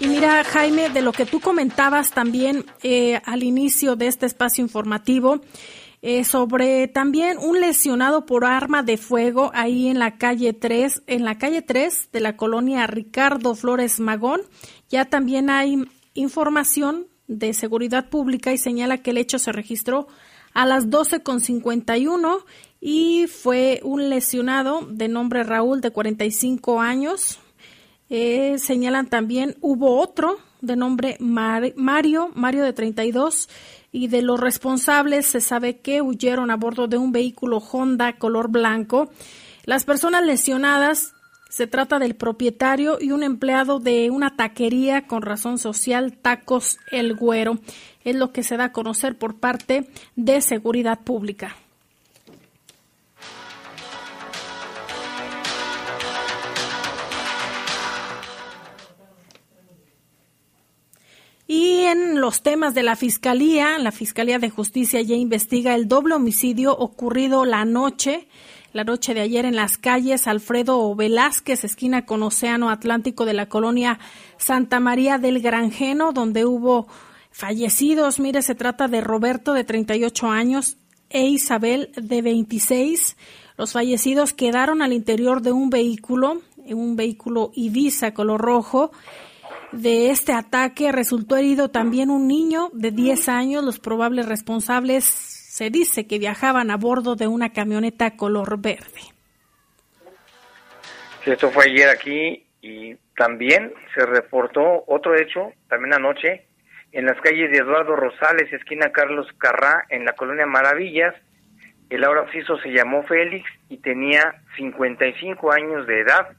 Y 0.00 0.08
mira, 0.08 0.44
Jaime, 0.44 0.90
de 0.90 1.00
lo 1.00 1.12
que 1.12 1.24
tú 1.24 1.40
comentabas 1.40 2.10
también 2.10 2.64
eh, 2.82 3.20
al 3.24 3.42
inicio 3.42 3.96
de 3.96 4.08
este 4.08 4.26
espacio 4.26 4.62
informativo, 4.62 5.40
eh, 6.02 6.24
sobre 6.24 6.86
también 6.86 7.38
un 7.38 7.60
lesionado 7.60 8.26
por 8.26 8.44
arma 8.44 8.82
de 8.82 8.98
fuego 8.98 9.50
ahí 9.54 9.88
en 9.88 9.98
la 9.98 10.18
calle 10.18 10.52
3, 10.52 11.02
en 11.06 11.24
la 11.24 11.38
calle 11.38 11.62
3 11.62 12.10
de 12.12 12.20
la 12.20 12.36
colonia 12.36 12.86
Ricardo 12.86 13.54
Flores 13.54 13.98
Magón. 13.98 14.42
Ya 14.90 15.06
también 15.06 15.48
hay 15.48 15.88
información 16.14 17.06
de 17.26 17.54
seguridad 17.54 18.08
pública 18.10 18.52
y 18.52 18.58
señala 18.58 18.98
que 18.98 19.10
el 19.10 19.18
hecho 19.18 19.38
se 19.38 19.52
registró 19.52 20.06
a 20.52 20.66
las 20.66 20.88
12.51 20.88 22.44
y 22.80 23.26
fue 23.26 23.80
un 23.82 24.10
lesionado 24.10 24.86
de 24.88 25.08
nombre 25.08 25.42
Raúl 25.42 25.80
de 25.80 25.90
45 25.90 26.80
años, 26.80 27.40
eh, 28.08 28.58
señalan 28.58 29.08
también, 29.08 29.56
hubo 29.60 30.00
otro 30.00 30.38
de 30.60 30.76
nombre 30.76 31.16
Mario, 31.20 32.30
Mario 32.34 32.64
de 32.64 32.72
32, 32.72 33.48
y 33.92 34.08
de 34.08 34.22
los 34.22 34.40
responsables 34.40 35.26
se 35.26 35.40
sabe 35.40 35.78
que 35.78 36.02
huyeron 36.02 36.50
a 36.50 36.56
bordo 36.56 36.86
de 36.88 36.98
un 36.98 37.12
vehículo 37.12 37.58
Honda 37.58 38.14
color 38.14 38.50
blanco. 38.50 39.10
Las 39.64 39.84
personas 39.84 40.24
lesionadas 40.24 41.14
se 41.48 41.66
trata 41.66 41.98
del 41.98 42.16
propietario 42.16 42.98
y 43.00 43.12
un 43.12 43.22
empleado 43.22 43.78
de 43.78 44.10
una 44.10 44.36
taquería 44.36 45.06
con 45.06 45.22
razón 45.22 45.58
social 45.58 46.16
Tacos 46.16 46.78
El 46.90 47.14
Güero. 47.14 47.58
Es 48.04 48.16
lo 48.16 48.32
que 48.32 48.42
se 48.42 48.56
da 48.56 48.64
a 48.64 48.72
conocer 48.72 49.16
por 49.16 49.38
parte 49.38 49.88
de 50.16 50.40
Seguridad 50.40 51.00
Pública. 51.00 51.56
Y 61.48 61.82
en 61.82 62.20
los 62.20 62.42
temas 62.42 62.74
de 62.74 62.82
la 62.82 62.96
Fiscalía, 62.96 63.78
la 63.78 63.92
Fiscalía 63.92 64.40
de 64.40 64.50
Justicia 64.50 65.00
ya 65.02 65.14
investiga 65.14 65.76
el 65.76 65.86
doble 65.86 66.14
homicidio 66.14 66.76
ocurrido 66.76 67.44
la 67.44 67.64
noche, 67.64 68.26
la 68.72 68.82
noche 68.82 69.14
de 69.14 69.20
ayer 69.20 69.44
en 69.44 69.54
las 69.54 69.78
calles 69.78 70.26
Alfredo 70.26 70.92
Velázquez, 70.96 71.62
esquina 71.62 72.04
con 72.04 72.24
Océano 72.24 72.68
Atlántico 72.68 73.24
de 73.24 73.34
la 73.34 73.48
colonia 73.48 74.00
Santa 74.38 74.80
María 74.80 75.18
del 75.18 75.40
Granjeno, 75.40 76.12
donde 76.12 76.44
hubo 76.44 76.88
fallecidos. 77.30 78.18
Mire, 78.18 78.42
se 78.42 78.56
trata 78.56 78.88
de 78.88 79.00
Roberto 79.00 79.52
de 79.52 79.62
38 79.62 80.26
años 80.26 80.78
e 81.10 81.26
Isabel 81.26 81.92
de 81.94 82.22
26. 82.22 83.16
Los 83.56 83.72
fallecidos 83.72 84.32
quedaron 84.32 84.82
al 84.82 84.92
interior 84.92 85.42
de 85.42 85.52
un 85.52 85.70
vehículo, 85.70 86.42
un 86.56 86.96
vehículo 86.96 87.52
Ibiza 87.54 88.14
color 88.14 88.40
rojo 88.40 88.90
de 89.76 90.10
este 90.10 90.32
ataque 90.32 90.92
resultó 90.92 91.36
herido 91.36 91.70
también 91.70 92.10
un 92.10 92.26
niño 92.26 92.70
de 92.72 92.90
10 92.90 93.28
años. 93.28 93.64
Los 93.64 93.78
probables 93.78 94.26
responsables 94.26 95.04
se 95.04 95.70
dice 95.70 96.06
que 96.06 96.18
viajaban 96.18 96.70
a 96.70 96.76
bordo 96.76 97.14
de 97.14 97.26
una 97.26 97.52
camioneta 97.52 98.16
color 98.16 98.60
verde. 98.60 99.00
esto 101.24 101.50
fue 101.50 101.64
ayer 101.64 101.88
aquí 101.88 102.46
y 102.60 102.94
también 103.16 103.72
se 103.94 104.04
reportó 104.04 104.84
otro 104.86 105.14
hecho, 105.16 105.52
también 105.68 105.94
anoche, 105.94 106.46
en 106.92 107.06
las 107.06 107.20
calles 107.20 107.50
de 107.50 107.58
Eduardo 107.58 107.96
Rosales, 107.96 108.52
esquina 108.52 108.90
Carlos 108.92 109.26
Carrá, 109.38 109.84
en 109.90 110.04
la 110.04 110.12
colonia 110.12 110.46
Maravillas. 110.46 111.14
El 111.90 112.04
ahora 112.04 112.22
oficio 112.22 112.58
se 112.58 112.70
llamó 112.70 113.02
Félix 113.04 113.48
y 113.68 113.78
tenía 113.78 114.42
55 114.56 115.52
años 115.52 115.86
de 115.86 116.00
edad. 116.00 116.36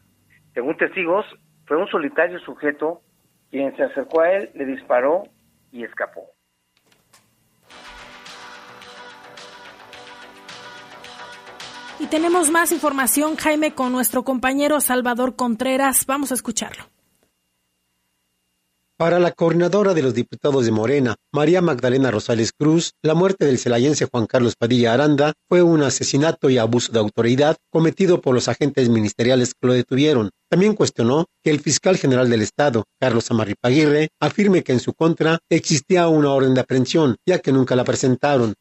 Según 0.54 0.78
testigos, 0.78 1.26
fue 1.65 1.78
un 1.78 1.88
solitario 1.88 2.39
sujeto 2.39 3.02
quien 3.49 3.75
se 3.75 3.83
acercó 3.83 4.21
a 4.21 4.31
él 4.31 4.51
le 4.53 4.65
disparó 4.65 5.23
y 5.71 5.83
escapó. 5.83 6.31
Y 11.99 12.05
tenemos 12.07 12.51
más 12.51 12.71
información, 12.71 13.36
Jaime, 13.38 13.73
con 13.73 13.91
nuestro 13.91 14.23
compañero 14.23 14.79
Salvador 14.81 15.36
Contreras. 15.36 16.05
Vamos 16.05 16.31
a 16.31 16.36
escucharlo. 16.36 16.86
Para 18.99 19.19
la 19.19 19.31
coordinadora 19.31 19.93
de 19.93 20.01
los 20.01 20.15
diputados 20.15 20.65
de 20.65 20.71
Morena, 20.71 21.17
María 21.31 21.62
Magdalena 21.62 22.10
Rosales 22.10 22.51
Cruz, 22.51 22.93
la 23.03 23.13
muerte 23.13 23.45
del 23.45 23.60
celayense 23.60 24.07
Juan 24.12 24.25
Carlos 24.25 24.55
Padilla 24.57 24.91
Aranda 24.93 25.33
fue 25.47 25.62
un 25.62 25.83
asesinato 25.83 26.49
y 26.49 26.57
abuso 26.57 26.91
de 26.91 26.97
autoridad 26.97 27.57
cometido 27.69 28.21
por 28.21 28.33
los 28.33 28.47
agentes 28.47 28.89
ministeriales 28.89 29.53
que 29.53 29.67
lo 29.67 29.73
detuvieron. 29.73 30.31
También 30.49 30.73
cuestionó 30.73 31.27
que 31.43 31.51
el 31.51 31.60
fiscal 31.60 31.97
general 31.97 32.27
del 32.27 32.41
Estado, 32.41 32.86
Carlos 32.99 33.29
Amarripaguirre, 33.29 34.10
afirme 34.19 34.63
que 34.63 34.71
en 34.71 34.79
su 34.79 34.95
contra 34.95 35.38
existía 35.47 36.07
una 36.07 36.33
orden 36.33 36.55
de 36.55 36.62
aprehensión, 36.62 37.17
ya 37.23 37.38
que 37.38 37.51
nunca 37.51 37.75
la 37.75 37.83
presentaron. 37.83 38.55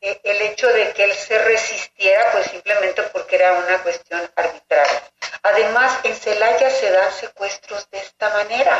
El 0.00 0.40
hecho 0.40 0.68
de 0.68 0.90
que 0.94 1.04
él 1.04 1.12
se 1.12 1.38
resistiera, 1.44 2.22
pues 2.32 2.46
simplemente 2.46 3.02
porque 3.12 3.36
era 3.36 3.58
una 3.58 3.82
cuestión 3.82 4.22
arbitraria. 4.36 5.02
Además, 5.42 6.00
en 6.04 6.14
Celaya 6.14 6.70
se 6.70 6.90
dan 6.90 7.12
secuestros 7.12 7.86
de 7.90 7.98
esta 7.98 8.30
manera 8.30 8.78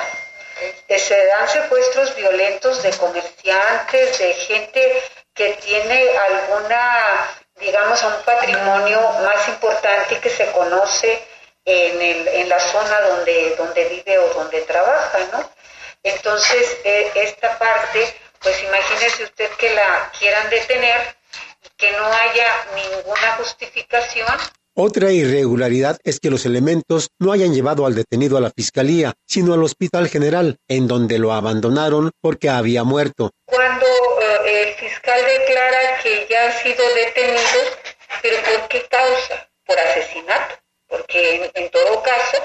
se 0.99 1.27
dan 1.27 1.49
secuestros 1.49 2.15
violentos 2.17 2.83
de 2.83 2.91
comerciantes, 2.93 4.19
de 4.19 4.35
gente 4.35 5.03
que 5.35 5.55
tiene 5.55 6.17
alguna, 6.19 7.37
digamos, 7.57 8.03
un 8.03 8.23
patrimonio 8.25 9.01
más 9.25 9.49
importante 9.49 10.19
que 10.19 10.31
se 10.31 10.51
conoce 10.53 11.23
en, 11.65 12.03
el, 12.03 12.29
en 12.29 12.49
la 12.49 12.61
zona 12.61 13.01
donde, 13.01 13.55
donde 13.57 13.85
vive 13.85 14.19
o 14.19 14.35
donde 14.35 14.62
trabaja, 14.62 15.19
¿no? 15.33 15.51
Entonces, 16.03 16.77
eh, 16.85 17.11
esta 17.15 17.59
parte, 17.59 18.15
pues 18.41 18.62
imagínese 18.65 19.25
usted 19.25 19.51
que 19.53 19.71
la 19.71 20.11
quieran 20.19 20.51
detener 20.51 21.17
y 21.62 21.69
que 21.77 21.93
no 21.93 22.12
haya 22.12 22.67
ninguna 22.75 23.37
justificación, 23.37 24.27
otra 24.75 25.13
irregularidad 25.13 25.99
es 26.05 26.19
que 26.19 26.31
los 26.31 26.47
elementos 26.47 27.09
no 27.19 27.33
hayan 27.33 27.55
llevado 27.55 27.85
al 27.87 27.95
detenido 27.95 28.37
a 28.37 28.41
la 28.41 28.51
fiscalía, 28.51 29.13
sino 29.27 29.55
al 29.55 29.63
hospital 29.63 30.09
general, 30.09 30.57
en 30.69 30.89
donde 30.89 31.19
lo 31.19 31.33
abandonaron 31.33 32.11
porque 32.21 32.49
había 32.49 32.85
muerto. 32.85 33.31
Cuando 33.45 33.87
eh, 33.87 34.63
el 34.63 34.75
fiscal 34.75 35.21
declara 35.21 36.01
que 36.03 36.27
ya 36.31 36.49
ha 36.49 36.53
sido 36.63 36.83
detenido, 36.95 37.61
pero 38.23 38.37
¿por 38.43 38.69
qué 38.69 38.87
causa? 38.91 39.49
Por 39.67 39.79
asesinato, 39.79 40.55
porque 40.89 41.51
en, 41.55 41.71
todo 41.71 42.03
caso 42.03 42.39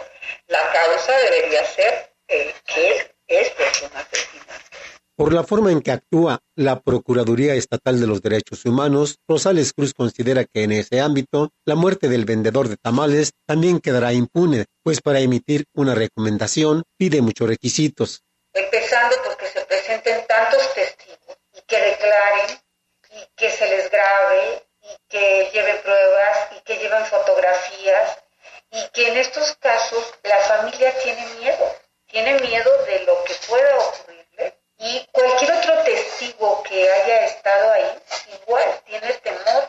la 0.48 0.60
causa 0.72 1.18
debería 1.18 1.66
ser 1.66 2.14
el 2.28 2.54
que 2.66 3.14
es 3.28 3.52
un 3.82 3.98
asesinato. 3.98 4.78
Por 5.18 5.34
la 5.34 5.44
forma 5.44 5.72
en 5.72 5.82
que 5.82 5.90
actúa 5.90 6.44
la 6.56 6.80
Procuraduría 6.80 7.56
Estatal 7.56 8.00
de 8.00 8.06
los 8.06 8.22
Derechos 8.22 8.64
Humanos, 8.66 9.18
Rosales 9.28 9.74
Cruz 9.74 9.96
considera 9.96 10.46
que 10.46 10.62
en 10.62 10.72
ese 10.72 11.02
ámbito 11.02 11.50
la 11.66 11.74
muerte 11.74 12.08
del 12.08 12.24
vendedor 12.24 12.68
de 12.70 12.78
tamales 12.78 13.32
también 13.48 13.80
quedará 13.80 14.14
impune, 14.14 14.66
pues 14.84 15.02
para 15.02 15.20
emitir 15.20 15.66
una 15.74 15.96
recomendación 15.96 16.84
pide 17.00 17.24
muchos 17.24 17.48
requisitos. 17.50 18.22
Empezando 18.54 19.16
porque 19.26 19.48
se 19.48 19.66
presenten 19.66 20.24
tantos 20.28 20.72
testigos 20.76 21.40
y 21.52 21.62
que 21.66 21.78
declaren 21.82 22.60
y 23.10 23.28
que 23.36 23.50
se 23.50 23.66
les 23.70 23.90
grabe 23.90 24.68
y 24.84 24.98
que 25.10 25.50
lleven 25.52 25.82
pruebas 25.82 26.38
y 26.56 26.62
que 26.62 26.78
lleven 26.78 27.04
fotografías 27.08 28.20
y 28.70 28.88
que 28.94 29.08
en 29.08 29.18
estos 29.18 29.56
casos 29.56 30.14
la 30.22 30.38
familia 30.42 30.94
tiene 31.02 31.26
miedo, 31.40 31.76
tiene 32.06 32.40
miedo 32.40 32.70
de 32.86 33.04
lo 33.06 33.24
que 33.24 33.34
pueda 33.50 33.78
ocurrir 33.80 34.17
y 34.80 35.06
cualquier 35.12 35.52
otro 35.54 35.74
testigo 35.86 36.64
que 36.64 36.84
haya 36.90 37.26
estado 37.26 37.72
ahí, 37.74 37.86
igual 38.44 38.64
tiene 38.86 39.14
temor. 39.24 39.64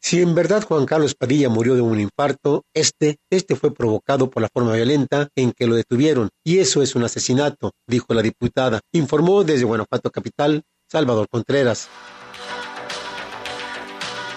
Si 0.00 0.20
en 0.20 0.34
verdad 0.34 0.62
Juan 0.62 0.86
Carlos 0.86 1.14
Padilla 1.14 1.48
murió 1.48 1.74
de 1.74 1.80
un 1.80 1.98
infarto, 2.00 2.64
este, 2.74 3.16
este 3.30 3.56
fue 3.56 3.74
provocado 3.74 4.30
por 4.30 4.42
la 4.42 4.48
forma 4.52 4.74
violenta 4.74 5.28
en 5.34 5.52
que 5.52 5.66
lo 5.66 5.76
detuvieron, 5.76 6.28
y 6.44 6.58
eso 6.58 6.82
es 6.82 6.94
un 6.94 7.04
asesinato, 7.04 7.72
dijo 7.86 8.12
la 8.14 8.22
diputada. 8.22 8.80
Informó 8.92 9.44
desde 9.44 9.64
Guanajuato 9.64 10.10
Capital, 10.10 10.62
Salvador 10.88 11.26
Contreras. 11.30 11.88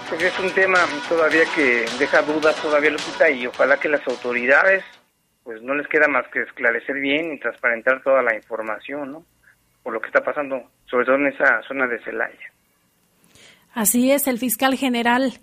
Pues 0.10 0.24
es 0.24 0.40
un 0.40 0.50
tema 0.52 0.80
todavía 1.10 1.44
que 1.54 1.86
deja 2.00 2.22
dudas 2.22 2.56
todavía 2.62 2.92
Lupita 2.92 3.30
y 3.30 3.46
ojalá 3.46 3.78
que 3.78 3.90
las 3.90 4.08
autoridades 4.08 4.86
pues 5.44 5.62
no 5.62 5.74
les 5.76 5.88
queda 5.88 6.08
más 6.08 6.26
que 6.30 6.42
esclarecer 6.42 6.96
bien 6.96 7.34
y 7.34 7.40
transparentar 7.40 8.02
toda 8.04 8.22
la 8.22 8.36
información, 8.36 9.12
¿no? 9.12 9.26
Lo 9.94 10.02
que 10.02 10.08
está 10.08 10.24
pasando, 10.24 10.72
sobre 10.90 11.06
todo 11.06 11.16
en 11.16 11.28
esa 11.28 11.62
zona 11.68 11.88
de 11.88 12.00
Celaya. 12.04 12.52
Así 13.74 14.12
es, 14.12 14.28
el 14.28 14.40
fiscal 14.40 14.76
general 14.76 15.34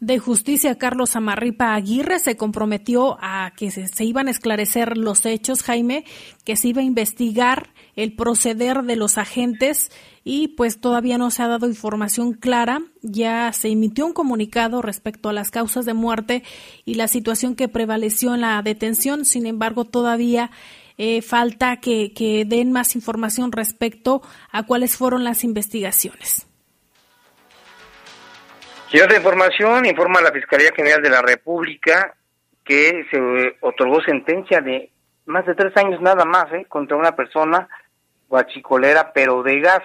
de 0.00 0.18
Justicia, 0.18 0.78
Carlos 0.78 1.14
Amarripa 1.14 1.74
Aguirre, 1.74 2.18
se 2.18 2.36
comprometió 2.36 3.18
a 3.20 3.52
que 3.56 3.70
se, 3.70 3.86
se, 3.86 4.04
iban 4.04 4.26
a 4.26 4.32
esclarecer 4.32 4.96
los 4.96 5.24
hechos, 5.26 5.62
Jaime, 5.62 6.04
que 6.44 6.56
se 6.56 6.68
iba 6.68 6.80
a 6.80 6.84
investigar 6.84 7.70
el 7.94 8.16
proceder 8.16 8.82
de 8.82 8.96
los 8.96 9.18
agentes 9.18 9.90
y 10.24 10.48
pues 10.48 10.80
todavía 10.80 11.18
no 11.18 11.30
se 11.30 11.42
ha 11.42 11.48
dado 11.48 11.68
información 11.68 12.32
clara. 12.32 12.80
Ya 13.02 13.52
se 13.52 13.68
emitió 13.68 14.06
un 14.06 14.12
comunicado 14.12 14.82
respecto 14.82 15.28
a 15.28 15.32
las 15.32 15.50
causas 15.50 15.84
de 15.84 15.94
muerte 15.94 16.42
y 16.84 16.94
la 16.94 17.08
situación 17.08 17.54
que 17.54 17.68
prevaleció 17.68 18.34
en 18.34 18.40
la 18.40 18.60
detención. 18.62 19.24
Sin 19.24 19.46
embargo, 19.46 19.84
todavía 19.84 20.50
eh, 20.98 21.22
falta 21.22 21.76
que, 21.76 22.44
den 22.46 22.72
más 22.72 22.94
información 22.94 23.52
respecto 23.52 24.22
a 24.50 24.64
cuáles 24.64 24.96
fueron 24.96 25.24
las 25.24 25.44
investigaciones. 25.44 26.46
Y 28.92 29.00
otra 29.00 29.16
información, 29.16 29.86
informa 29.86 30.20
la 30.20 30.32
Fiscalía 30.32 30.70
General 30.74 31.02
de 31.02 31.10
la 31.10 31.22
República 31.22 32.14
que 32.64 33.06
se 33.10 33.56
otorgó 33.60 34.00
sentencia 34.02 34.60
de 34.60 34.90
más 35.26 35.46
de 35.46 35.54
tres 35.54 35.76
años 35.76 36.00
nada 36.00 36.24
más 36.24 36.52
¿eh? 36.52 36.66
contra 36.68 36.96
una 36.96 37.16
persona 37.16 37.68
guachicolera, 38.28 39.12
pero 39.12 39.42
de 39.42 39.60
gas. 39.60 39.82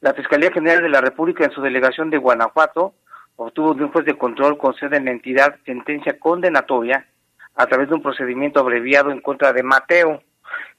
La 0.00 0.14
Fiscalía 0.14 0.52
General 0.52 0.82
de 0.82 0.88
la 0.88 1.00
República 1.00 1.44
en 1.44 1.52
su 1.52 1.62
delegación 1.62 2.10
de 2.10 2.18
Guanajuato 2.18 2.94
obtuvo 3.36 3.74
de 3.74 3.84
un 3.84 3.92
juez 3.92 4.04
de 4.04 4.18
control 4.18 4.58
con 4.58 4.74
sede 4.74 4.96
en 4.96 5.06
la 5.06 5.10
entidad 5.10 5.56
sentencia 5.64 6.18
condenatoria 6.18 7.06
a 7.56 7.66
través 7.66 7.88
de 7.88 7.94
un 7.94 8.02
procedimiento 8.02 8.60
abreviado 8.60 9.10
en 9.10 9.20
contra 9.20 9.52
de 9.52 9.62
Mateo. 9.62 10.22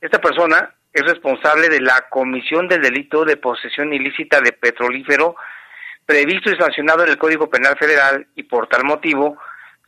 Esta 0.01 0.19
persona 0.19 0.73
es 0.93 1.03
responsable 1.03 1.69
de 1.69 1.81
la 1.81 2.07
comisión 2.09 2.67
del 2.67 2.81
delito 2.81 3.25
de 3.25 3.37
posesión 3.37 3.93
ilícita 3.93 4.41
de 4.41 4.53
petrolífero 4.53 5.35
previsto 6.05 6.51
y 6.51 6.57
sancionado 6.57 7.03
en 7.03 7.09
el 7.09 7.17
Código 7.17 7.49
Penal 7.49 7.75
Federal 7.77 8.27
y 8.35 8.43
por 8.43 8.67
tal 8.67 8.83
motivo 8.83 9.37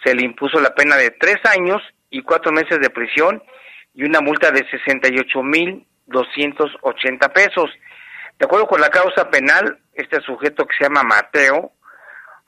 se 0.03 0.15
le 0.15 0.25
impuso 0.25 0.59
la 0.59 0.73
pena 0.73 0.95
de 0.95 1.11
tres 1.11 1.37
años 1.45 1.81
y 2.09 2.21
cuatro 2.21 2.51
meses 2.51 2.79
de 2.79 2.89
prisión 2.89 3.43
y 3.93 4.03
una 4.03 4.21
multa 4.21 4.51
de 4.51 4.67
68 4.69 5.43
mil 5.43 5.85
280 6.07 7.29
pesos. 7.33 7.69
De 8.39 8.45
acuerdo 8.45 8.67
con 8.67 8.81
la 8.81 8.89
causa 8.89 9.29
penal, 9.29 9.79
este 9.93 10.21
sujeto 10.21 10.65
que 10.65 10.75
se 10.77 10.83
llama 10.83 11.03
Mateo 11.03 11.71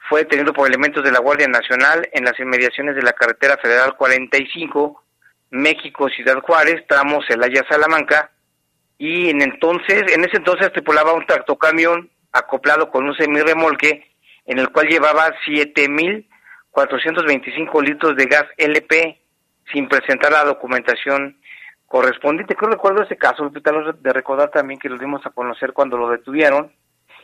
fue 0.10 0.22
detenido 0.22 0.54
por 0.54 0.68
elementos 0.68 1.04
de 1.04 1.12
la 1.12 1.20
Guardia 1.20 1.48
Nacional 1.48 2.10
en 2.12 2.26
las 2.26 2.40
inmediaciones 2.40 2.96
de 2.96 3.04
la 3.04 3.14
carretera 3.14 3.58
federal 3.58 3.96
45, 3.96 5.04
México, 5.52 6.10
Ciudad 6.10 6.42
Juárez, 6.42 6.84
tramo 6.88 7.20
Celaya, 7.28 7.64
Salamanca, 7.70 8.32
y 8.98 9.30
en 9.30 9.44
entonces, 9.44 10.12
en 10.14 10.26
ese 10.26 10.38
entonces 10.38 10.74
tripulaba 10.74 11.14
un 11.14 11.28
tractocamión 11.28 12.10
acoplado 12.32 12.90
con 12.90 13.06
un 13.06 13.16
semirremolque 13.16 14.10
en 14.46 14.58
el 14.58 14.70
cual 14.70 14.88
llevaba 14.88 15.30
7.425 15.48 17.84
litros 17.84 18.16
de 18.16 18.26
gas 18.26 18.46
LP 18.58 19.22
sin 19.72 19.88
presentar 19.88 20.32
la 20.32 20.44
documentación 20.44 21.38
correspondiente. 21.86 22.56
Creo 22.56 22.72
recuerdo 22.72 23.04
ese 23.04 23.16
caso, 23.16 23.48
de 23.50 24.14
recordar 24.14 24.50
también 24.50 24.80
que 24.80 24.90
lo 24.90 24.98
dimos 24.98 25.24
a 25.26 25.30
conocer 25.30 25.74
cuando 25.74 25.98
lo 25.98 26.10
detuvieron 26.10 26.74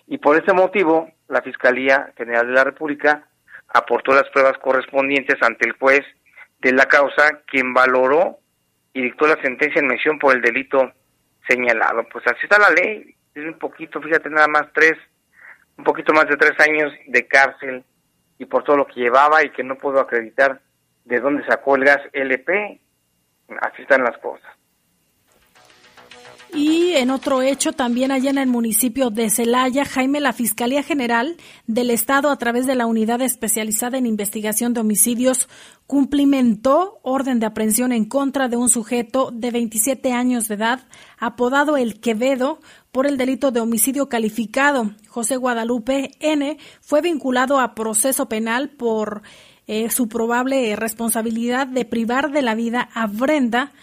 y 0.08 0.20
por 0.20 0.38
ese 0.38 0.54
motivo 0.54 1.10
la 1.28 1.42
Fiscalía 1.42 2.14
General 2.18 2.48
de 2.48 2.54
la 2.54 2.64
República 2.64 3.28
aportó 3.70 4.14
las 4.14 4.30
pruebas 4.30 4.58
correspondientes 4.60 5.36
ante 5.42 5.68
el 5.68 5.74
juez 5.74 6.02
de 6.60 6.72
la 6.72 6.86
causa, 6.86 7.42
quien 7.48 7.74
valoró 7.74 8.40
y 8.94 9.02
dictó 9.02 9.28
la 9.28 9.42
sentencia 9.42 9.80
en 9.80 9.88
mención 9.88 10.20
por 10.20 10.36
el 10.36 10.42
delito 10.42 10.94
señalado. 11.48 12.08
Pues 12.12 12.26
así 12.28 12.40
está 12.44 12.58
la 12.60 12.70
ley, 12.70 13.16
es 13.34 13.46
un 13.46 13.60
poquito, 13.60 14.02
fíjate, 14.02 14.30
nada 14.30 14.48
más 14.48 14.68
tres, 14.74 14.94
un 15.78 15.84
poquito 15.84 16.14
más 16.14 16.28
de 16.28 16.38
tres 16.38 16.58
años 16.60 16.94
de 17.08 17.28
cárcel 17.28 17.84
y 18.38 18.46
por 18.46 18.64
todo 18.64 18.78
lo 18.78 18.88
que 18.88 19.02
llevaba 19.02 19.44
y 19.44 19.50
que 19.50 19.64
no 19.64 19.78
puedo 19.78 20.00
acreditar 20.00 20.62
de 21.04 21.20
dónde 21.20 21.46
sacó 21.46 21.76
el 21.76 21.84
gas 21.84 22.02
LP. 22.14 22.80
Así 23.62 23.82
están 23.82 24.04
las 24.04 24.18
cosas. 24.20 24.50
Y 26.56 26.94
en 26.94 27.12
otro 27.12 27.42
hecho, 27.42 27.74
también 27.74 28.12
allá 28.12 28.30
en 28.30 28.38
el 28.38 28.48
municipio 28.48 29.10
de 29.10 29.30
Celaya, 29.30 29.84
Jaime, 29.84 30.22
la 30.22 30.32
Fiscalía 30.32 30.84
General 30.84 31.36
del 31.68 31.90
Estado, 31.90 32.30
a 32.30 32.38
través 32.38 32.66
de 32.66 32.76
la 32.76 32.86
Unidad 32.86 33.22
Especializada 33.22 33.98
en 33.98 34.06
Investigación 34.06 34.74
de 34.74 34.80
Homicidios, 34.80 35.50
cumplimentó 35.86 37.00
orden 37.04 37.42
de 37.42 37.46
aprehensión 37.46 37.92
en 37.92 38.06
contra 38.06 38.48
de 38.48 38.56
un 38.56 38.70
sujeto 38.70 39.32
de 39.34 39.52
27 39.52 40.14
años 40.14 40.48
de 40.48 40.56
edad, 40.56 40.88
apodado 41.20 41.76
El 41.76 42.00
Quevedo, 42.00 42.60
por 42.94 43.06
el 43.06 43.18
delito 43.18 43.52
de 43.52 43.60
homicidio 43.60 44.08
calificado. 44.08 44.92
José 45.10 45.36
Guadalupe 45.36 46.12
N. 46.22 46.58
fue 46.80 47.02
vinculado 47.02 47.60
a 47.60 47.76
proceso 47.76 48.30
penal 48.30 48.70
por 48.70 49.24
eh, 49.68 49.90
su 49.90 50.08
probable 50.08 50.74
responsabilidad 50.78 51.68
de 51.68 51.84
privar 51.84 52.32
de 52.32 52.42
la 52.42 52.56
vida 52.56 52.88
a 52.94 53.08
Brenda, 53.08 53.74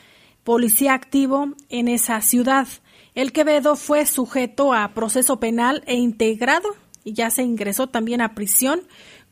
policía 0.44 0.94
activo 0.94 1.52
en 1.68 1.88
esa 1.88 2.20
ciudad. 2.20 2.68
El 3.14 3.32
Quevedo 3.32 3.76
fue 3.76 4.06
sujeto 4.06 4.72
a 4.72 4.94
proceso 4.94 5.38
penal 5.38 5.82
e 5.86 5.96
integrado 5.96 6.68
y 7.04 7.12
ya 7.12 7.30
se 7.30 7.42
ingresó 7.42 7.88
también 7.88 8.20
a 8.20 8.34
prisión 8.34 8.82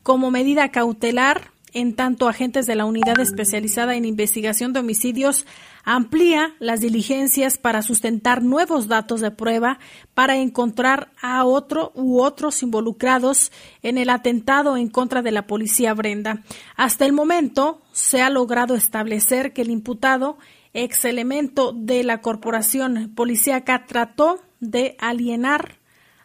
como 0.03 0.31
medida 0.31 0.69
cautelar 0.69 1.51
en 1.73 1.95
tanto, 1.95 2.27
agentes 2.27 2.65
de 2.65 2.75
la 2.75 2.83
Unidad 2.83 3.19
Especializada 3.21 3.95
en 3.95 4.03
Investigación 4.03 4.73
de 4.73 4.81
Homicidios 4.81 5.45
amplía 5.85 6.53
las 6.59 6.81
diligencias 6.81 7.57
para 7.57 7.81
sustentar 7.81 8.43
nuevos 8.43 8.89
datos 8.89 9.21
de 9.21 9.31
prueba 9.31 9.79
para 10.13 10.35
encontrar 10.35 11.11
a 11.21 11.45
otro 11.45 11.93
u 11.95 12.21
otros 12.21 12.61
involucrados 12.61 13.53
en 13.83 13.97
el 13.97 14.09
atentado 14.09 14.75
en 14.75 14.89
contra 14.89 15.21
de 15.21 15.31
la 15.31 15.47
policía 15.47 15.93
Brenda. 15.93 16.43
Hasta 16.75 17.05
el 17.05 17.13
momento 17.13 17.81
se 17.93 18.21
ha 18.21 18.29
logrado 18.29 18.75
establecer 18.75 19.53
que 19.53 19.61
el 19.61 19.71
imputado, 19.71 20.37
ex 20.73 21.05
elemento 21.05 21.73
de 21.73 22.03
la 22.03 22.21
corporación 22.21 23.13
policíaca, 23.15 23.85
trató 23.85 24.39
de 24.59 24.95
alienar 24.99 25.79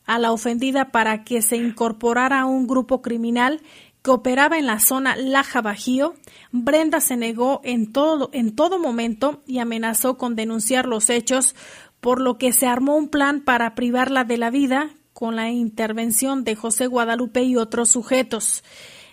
a 0.04 0.18
la 0.18 0.32
ofendida 0.32 0.92
para 0.92 1.24
que 1.24 1.42
se 1.42 1.56
incorporara 1.56 2.40
a 2.40 2.46
un 2.46 2.66
grupo 2.66 3.02
criminal 3.02 3.60
que 4.02 4.12
operaba 4.12 4.56
en 4.56 4.66
la 4.66 4.78
zona 4.78 5.16
Laja 5.16 5.60
Bajío, 5.62 6.14
Brenda 6.52 7.00
se 7.00 7.16
negó 7.16 7.60
en 7.64 7.92
todo, 7.92 8.30
en 8.32 8.54
todo 8.54 8.78
momento 8.78 9.42
y 9.48 9.58
amenazó 9.58 10.16
con 10.16 10.36
denunciar 10.36 10.86
los 10.86 11.10
hechos, 11.10 11.56
por 12.00 12.20
lo 12.20 12.38
que 12.38 12.52
se 12.52 12.68
armó 12.68 12.94
un 12.94 13.08
plan 13.08 13.40
para 13.40 13.74
privarla 13.74 14.22
de 14.22 14.38
la 14.38 14.50
vida 14.50 14.90
con 15.12 15.34
la 15.34 15.50
intervención 15.50 16.44
de 16.44 16.54
José 16.54 16.86
Guadalupe 16.86 17.42
y 17.42 17.56
otros 17.56 17.88
sujetos. 17.88 18.62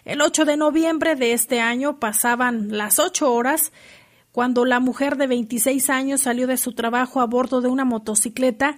El 0.06 0.22
8 0.22 0.46
de 0.46 0.58
noviembre 0.58 1.16
de 1.16 1.34
este 1.34 1.60
año 1.60 2.00
pasaban 2.00 2.78
las 2.78 3.00
ocho 3.00 3.34
horas 3.34 3.72
cuando 4.34 4.66
la 4.66 4.80
mujer 4.82 5.16
de 5.16 5.28
26 5.28 5.90
años 5.92 6.22
salió 6.22 6.48
de 6.48 6.58
su 6.58 6.74
trabajo 6.74 7.22
a 7.22 7.28
bordo 7.28 7.62
de 7.62 7.70
una 7.70 7.86
motocicleta 7.86 8.78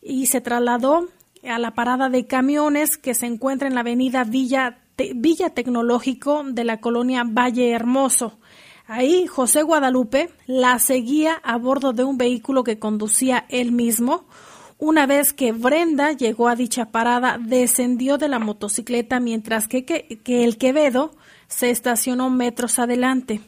y 0.00 0.26
se 0.26 0.40
trasladó 0.40 1.08
a 1.42 1.58
la 1.58 1.72
parada 1.72 2.08
de 2.08 2.26
camiones 2.26 2.96
que 2.96 3.12
se 3.12 3.26
encuentra 3.26 3.66
en 3.66 3.74
la 3.74 3.80
avenida 3.80 4.24
Villa 4.24 4.78
Villa 5.16 5.50
Tecnológico 5.50 6.44
de 6.44 6.62
la 6.62 6.80
colonia 6.80 7.24
Valle 7.26 7.72
Hermoso. 7.72 8.38
Ahí 8.86 9.26
José 9.26 9.62
Guadalupe 9.62 10.30
la 10.46 10.78
seguía 10.78 11.34
a 11.42 11.56
bordo 11.56 11.92
de 11.92 12.04
un 12.04 12.16
vehículo 12.16 12.62
que 12.62 12.78
conducía 12.78 13.44
él 13.48 13.72
mismo. 13.72 14.26
Una 14.78 15.06
vez 15.06 15.32
que 15.32 15.50
Brenda 15.50 16.12
llegó 16.12 16.46
a 16.46 16.54
dicha 16.54 16.90
parada, 16.92 17.38
descendió 17.40 18.18
de 18.18 18.28
la 18.28 18.38
motocicleta 18.38 19.18
mientras 19.18 19.66
que, 19.66 19.84
que, 19.84 20.20
que 20.22 20.44
el 20.44 20.58
Quevedo 20.58 21.12
se 21.48 21.70
estacionó 21.70 22.30
metros 22.30 22.78
adelante. 22.78 23.40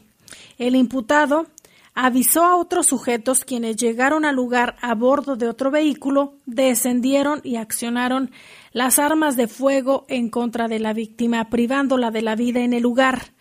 El 0.57 0.75
imputado 0.75 1.47
avisó 1.95 2.43
a 2.43 2.57
otros 2.57 2.87
sujetos 2.87 3.45
quienes 3.45 3.77
llegaron 3.77 4.25
al 4.25 4.35
lugar 4.35 4.75
a 4.81 4.93
bordo 4.93 5.37
de 5.37 5.47
otro 5.47 5.71
vehículo, 5.71 6.35
descendieron 6.45 7.39
y 7.43 7.55
accionaron 7.55 8.31
las 8.73 8.99
armas 8.99 9.37
de 9.37 9.47
fuego 9.47 10.05
en 10.09 10.29
contra 10.29 10.67
de 10.67 10.79
la 10.79 10.93
víctima, 10.93 11.49
privándola 11.49 12.11
de 12.11 12.21
la 12.21 12.35
vida 12.35 12.59
en 12.59 12.73
el 12.73 12.83
lugar. 12.83 13.31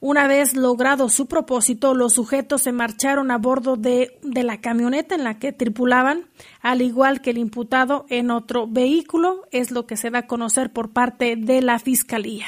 Una 0.00 0.26
vez 0.26 0.54
logrado 0.54 1.08
su 1.08 1.26
propósito, 1.28 1.94
los 1.94 2.12
sujetos 2.12 2.60
se 2.60 2.72
marcharon 2.72 3.30
a 3.30 3.38
bordo 3.38 3.76
de, 3.76 4.18
la 4.22 4.60
camioneta 4.60 5.14
en 5.14 5.24
la 5.24 5.38
que 5.38 5.52
tripulaban, 5.52 6.26
al 6.60 6.82
igual 6.82 7.22
que 7.22 7.30
el 7.30 7.38
imputado 7.38 8.04
en 8.10 8.30
otro 8.30 8.66
vehículo, 8.66 9.48
es 9.50 9.70
lo 9.70 9.86
que 9.86 9.96
se 9.96 10.10
da 10.10 10.18
a 10.18 10.26
conocer 10.26 10.70
por 10.70 10.90
parte 10.90 11.36
de 11.36 11.62
la 11.62 11.78
Fiscalía. 11.78 12.44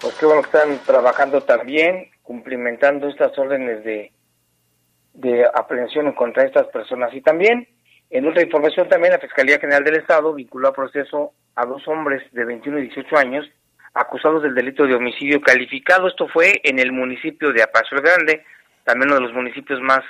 Pues 0.00 0.14
qué 0.18 0.26
bueno 0.26 0.42
que 0.42 0.56
están 0.56 0.78
trabajando 0.84 1.40
también, 1.42 2.10
cumplimentando 2.22 3.08
estas 3.08 3.36
órdenes 3.38 3.84
de, 3.84 4.12
de 5.14 5.46
aprehensión 5.54 6.12
contra 6.12 6.44
estas 6.44 6.66
personas. 6.68 7.12
Y 7.14 7.20
también 7.20 7.68
en 8.10 8.28
otra 8.28 8.42
información 8.42 8.88
también, 8.88 9.12
la 9.12 9.18
Fiscalía 9.18 9.58
General 9.58 9.82
del 9.82 9.96
Estado 9.96 10.32
vinculó 10.34 10.68
a 10.68 10.72
proceso 10.72 11.32
a 11.56 11.66
dos 11.66 11.86
hombres 11.88 12.22
de 12.32 12.44
21 12.44 12.78
y 12.78 12.82
18 12.82 13.16
años 13.16 13.50
acusados 13.92 14.42
del 14.42 14.54
delito 14.54 14.86
de 14.86 14.94
homicidio 14.94 15.40
calificado. 15.40 16.08
Esto 16.08 16.28
fue 16.28 16.60
en 16.64 16.78
el 16.78 16.92
municipio 16.92 17.52
de 17.52 17.62
Apacio 17.62 18.00
Grande, 18.00 18.44
también 18.84 19.10
uno 19.10 19.20
de 19.20 19.26
los 19.26 19.34
municipios 19.34 19.80
más 19.80 20.02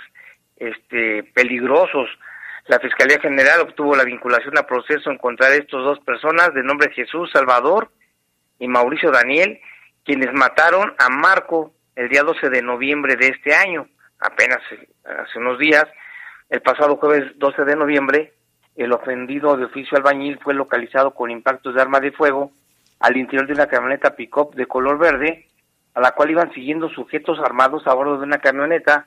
este, 0.57 1.23
peligrosos. 1.35 2.09
La 2.67 2.79
Fiscalía 2.79 3.21
General 3.21 3.61
obtuvo 3.61 3.95
la 3.95 4.05
vinculación 4.05 4.57
a 4.59 4.67
proceso 4.67 5.11
en 5.11 5.19
contra 5.19 5.51
de 5.51 5.59
estos 5.59 5.85
dos 5.85 6.01
personas 6.01 6.53
de 6.55 6.63
nombre 6.63 6.93
Jesús 6.93 7.31
Salvador 7.33 7.91
y 8.59 8.69
Mauricio 8.69 9.11
Daniel, 9.11 9.61
quienes 10.05 10.33
mataron 10.33 10.95
a 10.99 11.09
Marco 11.09 11.73
el 11.97 12.09
día 12.09 12.23
12 12.23 12.51
de 12.51 12.63
noviembre 12.63 13.17
de 13.17 13.29
este 13.29 13.55
año, 13.55 13.89
apenas 14.19 14.59
hace 15.05 15.39
unos 15.39 15.59
días, 15.59 15.85
el 16.51 16.61
pasado 16.61 16.97
jueves 16.97 17.33
12 17.37 17.65
de 17.65 17.77
noviembre, 17.77 18.35
el 18.77 18.93
ofendido 18.93 19.57
de 19.57 19.67
oficio 19.67 19.97
albañil 19.97 20.39
fue 20.43 20.55
localizado 20.55 21.15
con 21.15 21.31
impactos 21.31 21.75
de 21.75 21.81
arma 21.81 22.01
de 22.01 22.13
fuego 22.13 22.53
al 23.01 23.17
interior 23.17 23.47
de 23.47 23.55
una 23.55 23.67
camioneta 23.67 24.17
pick-up 24.17 24.55
de 24.55 24.67
color 24.67 24.99
verde, 24.99 25.49
a 25.95 26.01
la 26.01 26.13
cual 26.13 26.31
iban 26.31 26.53
siguiendo 26.53 26.89
sujetos 26.91 27.39
armados 27.39 27.87
a 27.87 27.95
bordo 27.95 28.19
de 28.19 28.25
una 28.25 28.39
camioneta, 28.39 29.07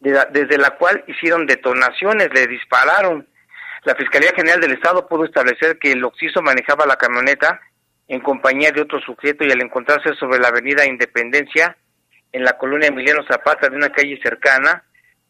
desde 0.00 0.58
la 0.58 0.70
cual 0.76 1.02
hicieron 1.08 1.46
detonaciones, 1.46 2.32
le 2.32 2.46
dispararon. 2.46 3.26
La 3.84 3.96
Fiscalía 3.96 4.32
General 4.34 4.60
del 4.60 4.72
Estado 4.72 5.08
pudo 5.08 5.24
establecer 5.24 5.78
que 5.78 5.92
el 5.92 6.04
occiso 6.04 6.40
manejaba 6.42 6.86
la 6.86 6.96
camioneta 6.96 7.60
en 8.08 8.20
compañía 8.20 8.72
de 8.72 8.80
otro 8.80 9.00
sujeto 9.00 9.44
y 9.44 9.52
al 9.52 9.60
encontrarse 9.60 10.14
sobre 10.14 10.38
la 10.38 10.48
avenida 10.48 10.86
Independencia, 10.86 11.76
en 12.32 12.42
la 12.42 12.58
colonia 12.58 12.88
Emiliano 12.88 13.22
Zapata 13.30 13.68
de 13.68 13.76
una 13.76 13.90
calle 13.90 14.18
cercana, 14.22 14.82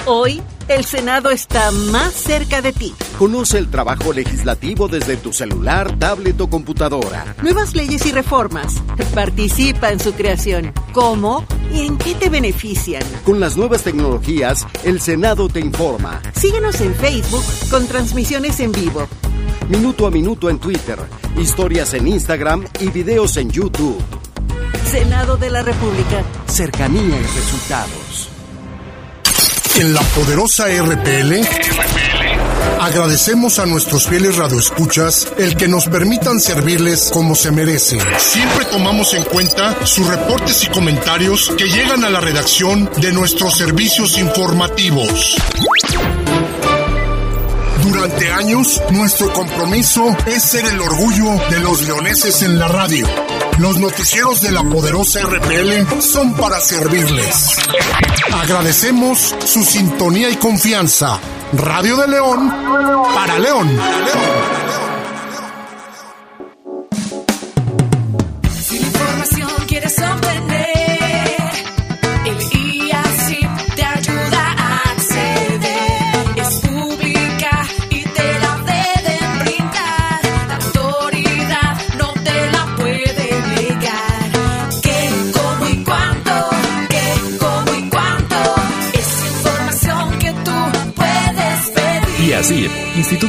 Hoy 0.05 0.43
el 0.67 0.83
Senado 0.83 1.31
está 1.31 1.71
más 1.71 2.13
cerca 2.13 2.61
de 2.61 2.73
ti. 2.73 2.93
Conoce 3.17 3.57
el 3.57 3.71
trabajo 3.71 4.13
legislativo 4.13 4.87
desde 4.87 5.17
tu 5.17 5.33
celular, 5.33 5.97
tablet 5.97 6.39
o 6.39 6.47
computadora. 6.47 7.35
Nuevas 7.41 7.73
leyes 7.73 8.05
y 8.05 8.11
reformas. 8.11 8.75
Participa 9.15 9.91
en 9.91 9.99
su 9.99 10.13
creación. 10.13 10.71
¿Cómo 10.93 11.43
y 11.73 11.87
en 11.87 11.97
qué 11.97 12.13
te 12.13 12.29
benefician? 12.29 13.01
Con 13.25 13.39
las 13.39 13.57
nuevas 13.57 13.81
tecnologías, 13.81 14.67
el 14.83 15.01
Senado 15.01 15.49
te 15.49 15.59
informa. 15.59 16.21
Síguenos 16.35 16.79
en 16.81 16.93
Facebook 16.93 17.43
con 17.71 17.87
transmisiones 17.87 18.59
en 18.59 18.71
vivo. 18.71 19.07
Minuto 19.67 20.05
a 20.05 20.11
minuto 20.11 20.47
en 20.51 20.59
Twitter, 20.59 20.99
historias 21.39 21.95
en 21.95 22.07
Instagram 22.07 22.65
y 22.79 22.89
videos 22.89 23.35
en 23.37 23.49
YouTube. 23.49 23.97
Senado 24.91 25.37
de 25.37 25.49
la 25.49 25.63
República. 25.63 26.23
Cercanía 26.45 27.17
y 27.17 27.23
resultados. 27.35 28.29
En 29.79 29.93
la 29.93 30.01
poderosa 30.01 30.65
RPL, 30.67 31.45
agradecemos 32.87 33.59
a 33.59 33.65
nuestros 33.65 34.07
fieles 34.07 34.37
radioescuchas 34.37 35.27
el 35.37 35.57
que 35.57 35.67
nos 35.67 35.87
permitan 35.87 36.39
servirles 36.39 37.09
como 37.11 37.35
se 37.35 37.51
merecen. 37.51 37.99
Siempre 38.17 38.65
tomamos 38.65 39.13
en 39.13 39.23
cuenta 39.23 39.85
sus 39.85 40.07
reportes 40.07 40.63
y 40.63 40.67
comentarios 40.67 41.51
que 41.57 41.67
llegan 41.67 42.05
a 42.05 42.09
la 42.09 42.21
redacción 42.21 42.89
de 43.01 43.11
nuestros 43.11 43.57
servicios 43.57 44.17
informativos. 44.17 45.35
Durante 47.83 48.31
años, 48.31 48.81
nuestro 48.91 49.31
compromiso 49.33 50.15
es 50.25 50.43
ser 50.43 50.65
el 50.65 50.79
orgullo 50.79 51.39
de 51.49 51.59
los 51.59 51.81
leoneses 51.83 52.41
en 52.41 52.59
la 52.59 52.67
radio. 52.67 53.07
Los 53.59 53.79
noticieros 53.79 54.41
de 54.41 54.51
la 54.51 54.63
poderosa 54.63 55.21
RPL 55.21 56.01
son 56.01 56.33
para 56.35 56.59
servirles. 56.59 57.57
Agradecemos 58.33 59.35
su 59.45 59.63
sintonía 59.63 60.29
y 60.29 60.35
confianza. 60.35 61.19
Radio 61.53 61.97
de 61.97 62.07
León 62.07 62.49
para 63.15 63.39
León. 63.39 63.79
así, 63.79 64.86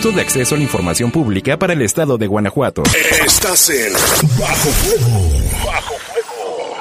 Instituto 0.09 0.13
de 0.13 0.23
Acceso 0.23 0.55
a 0.55 0.59
la 0.59 0.65
Información 0.65 1.11
Pública 1.11 1.59
para 1.59 1.75
el 1.75 1.83
Estado 1.83 2.17
de 2.17 2.27
Guanajuato. 2.27 2.83
Estás 3.25 3.69
en 3.71 3.93
Bajo 4.39 4.71
Fuego. 4.71 5.31
Bajo 5.67 5.95
Fuego. 5.99 6.77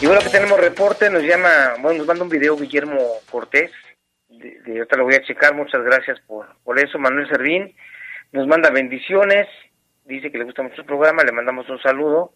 Y 0.00 0.06
bueno, 0.06 0.22
que 0.22 0.30
tenemos 0.30 0.58
reporte, 0.58 1.10
nos 1.10 1.22
llama, 1.22 1.74
bueno, 1.82 1.98
nos 1.98 2.06
manda 2.06 2.22
un 2.22 2.30
video 2.30 2.56
Guillermo 2.56 2.96
Cortés, 3.30 3.70
de, 4.40 4.60
de 4.60 4.78
ahorita 4.78 4.96
lo 4.96 5.04
voy 5.04 5.14
a 5.14 5.22
checar, 5.22 5.54
muchas 5.54 5.82
gracias 5.82 6.20
por, 6.20 6.46
por 6.64 6.78
eso, 6.78 6.98
Manuel 6.98 7.28
Servín, 7.28 7.74
nos 8.32 8.46
manda 8.46 8.70
bendiciones, 8.70 9.46
dice 10.04 10.30
que 10.30 10.38
le 10.38 10.44
gusta 10.44 10.62
mucho 10.62 10.80
el 10.80 10.86
programa, 10.86 11.22
le 11.22 11.32
mandamos 11.32 11.68
un 11.68 11.80
saludo, 11.80 12.32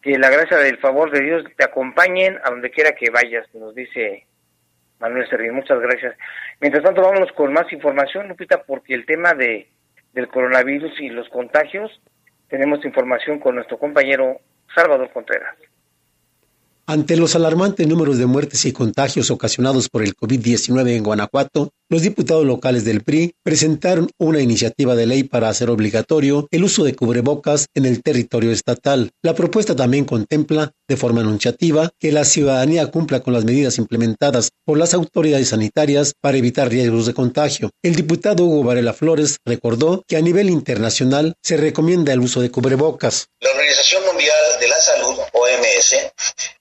que 0.00 0.18
la 0.18 0.30
gracia 0.30 0.58
del 0.58 0.78
favor 0.78 1.10
de 1.10 1.20
Dios 1.22 1.44
te 1.56 1.64
acompañen 1.64 2.38
a 2.44 2.50
donde 2.50 2.70
quiera 2.70 2.92
que 2.92 3.10
vayas, 3.10 3.46
nos 3.54 3.74
dice 3.74 4.26
Manuel 4.98 5.28
Servín, 5.28 5.54
muchas 5.54 5.80
gracias. 5.80 6.16
Mientras 6.60 6.84
tanto, 6.84 7.02
vámonos 7.02 7.32
con 7.32 7.52
más 7.52 7.72
información, 7.72 8.28
Lupita, 8.28 8.62
porque 8.62 8.94
el 8.94 9.06
tema 9.06 9.34
de 9.34 9.68
del 10.12 10.28
coronavirus 10.28 10.92
y 11.00 11.08
los 11.08 11.28
contagios, 11.30 11.90
tenemos 12.48 12.84
información 12.84 13.38
con 13.38 13.54
nuestro 13.54 13.78
compañero 13.78 14.40
Salvador 14.74 15.10
Contreras. 15.12 15.56
Ante 16.92 17.16
los 17.16 17.34
alarmantes 17.34 17.88
números 17.88 18.18
de 18.18 18.26
muertes 18.26 18.66
y 18.66 18.72
contagios 18.72 19.30
ocasionados 19.30 19.88
por 19.88 20.02
el 20.02 20.14
COVID-19 20.14 20.90
en 20.90 21.02
Guanajuato, 21.02 21.70
los 21.88 22.02
diputados 22.02 22.44
locales 22.44 22.84
del 22.84 23.02
PRI 23.02 23.34
presentaron 23.42 24.10
una 24.18 24.40
iniciativa 24.40 24.94
de 24.94 25.06
ley 25.06 25.24
para 25.24 25.48
hacer 25.48 25.70
obligatorio 25.70 26.48
el 26.50 26.64
uso 26.64 26.84
de 26.84 26.94
cubrebocas 26.94 27.66
en 27.74 27.86
el 27.86 28.02
territorio 28.02 28.50
estatal. 28.50 29.10
La 29.22 29.34
propuesta 29.34 29.74
también 29.74 30.04
contempla, 30.04 30.72
de 30.88 30.96
forma 30.96 31.20
anunciativa, 31.20 31.90
que 31.98 32.12
la 32.12 32.24
ciudadanía 32.24 32.90
cumpla 32.90 33.20
con 33.20 33.32
las 33.32 33.44
medidas 33.44 33.78
implementadas 33.78 34.50
por 34.64 34.76
las 34.78 34.94
autoridades 34.94 35.48
sanitarias 35.48 36.14
para 36.18 36.38
evitar 36.38 36.68
riesgos 36.70 37.06
de 37.06 37.14
contagio. 37.14 37.70
El 37.82 37.94
diputado 37.94 38.44
Hugo 38.44 38.64
Varela 38.64 38.92
Flores 38.92 39.36
recordó 39.46 40.02
que 40.06 40.16
a 40.16 40.22
nivel 40.22 40.50
internacional 40.50 41.34
se 41.42 41.56
recomienda 41.56 42.12
el 42.12 42.20
uso 42.20 42.40
de 42.40 42.50
cubrebocas. 42.50 43.26
La 43.40 43.50
Organización 43.50 44.02
Mundial 44.06 44.36
de 44.60 44.68
la 44.68 44.80
Salud, 44.80 45.16
OMS, 45.32 45.94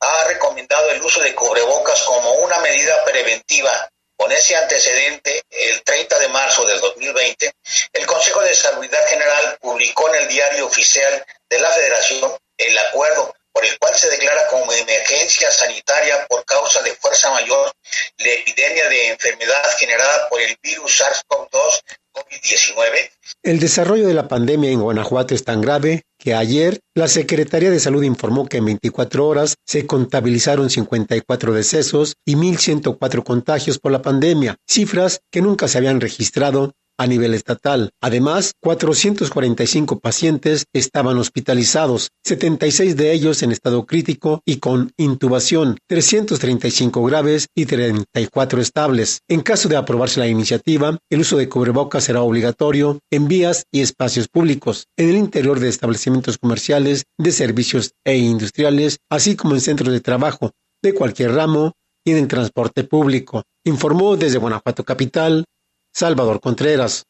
ha 0.01 0.20
recomendado 0.25 0.89
el 0.91 1.01
uso 1.01 1.21
de 1.21 1.35
cubrebocas 1.35 2.01
como 2.03 2.31
una 2.33 2.59
medida 2.59 3.03
preventiva 3.05 3.89
con 4.15 4.31
ese 4.31 4.55
antecedente, 4.55 5.43
el 5.49 5.81
30 5.83 6.19
de 6.19 6.27
marzo 6.27 6.63
del 6.65 6.79
2020, 6.79 7.55
el 7.93 8.05
Consejo 8.05 8.41
de 8.41 8.53
Salud 8.53 8.87
General 9.09 9.57
publicó 9.59 10.09
en 10.09 10.21
el 10.21 10.27
diario 10.27 10.67
oficial 10.67 11.25
de 11.49 11.59
la 11.59 11.71
Federación 11.71 12.37
el 12.55 12.77
acuerdo 12.77 13.33
por 13.51 13.65
el 13.65 13.77
cual 13.79 13.95
se 13.95 14.09
declara 14.09 14.47
como 14.47 14.71
emergencia 14.71 15.51
sanitaria 15.51 16.25
por 16.27 16.45
causa 16.45 16.81
de 16.83 16.95
fuerza 16.95 17.31
mayor 17.31 17.71
la 18.17 18.31
epidemia 18.31 18.87
de 18.89 19.07
enfermedad 19.07 19.77
generada 19.77 20.29
por 20.29 20.39
el 20.39 20.57
virus 20.61 21.01
SARS-CoV-2 21.01 21.81
COVID-19. 22.13 23.11
El 23.43 23.59
desarrollo 23.59 24.07
de 24.07 24.13
la 24.13 24.27
pandemia 24.27 24.71
en 24.71 24.81
Guanajuato 24.81 25.33
es 25.33 25.43
tan 25.43 25.61
grave 25.61 26.03
que 26.17 26.35
ayer 26.35 26.79
la 26.95 27.07
Secretaría 27.07 27.71
de 27.71 27.79
Salud 27.79 28.03
informó 28.03 28.45
que 28.45 28.57
en 28.57 28.65
24 28.65 29.27
horas 29.27 29.55
se 29.65 29.87
contabilizaron 29.87 30.69
54 30.69 31.53
decesos 31.53 32.15
y 32.25 32.35
1.104 32.35 33.23
contagios 33.23 33.79
por 33.79 33.91
la 33.91 34.01
pandemia, 34.01 34.57
cifras 34.67 35.21
que 35.31 35.41
nunca 35.41 35.67
se 35.67 35.77
habían 35.77 36.01
registrado 36.01 36.73
a 37.01 37.07
nivel 37.07 37.33
estatal. 37.33 37.89
Además, 37.99 38.53
445 38.61 39.99
pacientes 39.99 40.65
estaban 40.71 41.17
hospitalizados, 41.17 42.09
76 42.23 42.95
de 42.95 43.11
ellos 43.11 43.41
en 43.41 43.51
estado 43.51 43.87
crítico 43.87 44.41
y 44.45 44.57
con 44.57 44.91
intubación, 44.97 45.79
335 45.87 47.03
graves 47.03 47.47
y 47.55 47.65
34 47.65 48.61
estables. 48.61 49.21
En 49.27 49.41
caso 49.41 49.67
de 49.67 49.77
aprobarse 49.77 50.19
la 50.19 50.27
iniciativa, 50.27 50.99
el 51.09 51.21
uso 51.21 51.37
de 51.37 51.49
cubrebocas 51.49 52.03
será 52.03 52.21
obligatorio 52.21 52.99
en 53.09 53.27
vías 53.27 53.63
y 53.71 53.81
espacios 53.81 54.27
públicos, 54.27 54.85
en 54.95 55.09
el 55.09 55.17
interior 55.17 55.59
de 55.59 55.69
establecimientos 55.69 56.37
comerciales, 56.37 57.05
de 57.17 57.31
servicios 57.31 57.93
e 58.05 58.17
industriales, 58.17 58.99
así 59.09 59.35
como 59.35 59.55
en 59.55 59.61
centros 59.61 59.91
de 59.91 60.01
trabajo 60.01 60.51
de 60.83 60.93
cualquier 60.93 61.33
ramo 61.33 61.73
y 62.05 62.11
en 62.11 62.17
el 62.17 62.27
transporte 62.27 62.83
público. 62.83 63.41
Informó 63.65 64.17
desde 64.17 64.37
Guanajuato 64.37 64.83
Capital 64.83 65.45
Salvador 65.93 66.39
Contreras. 66.39 67.05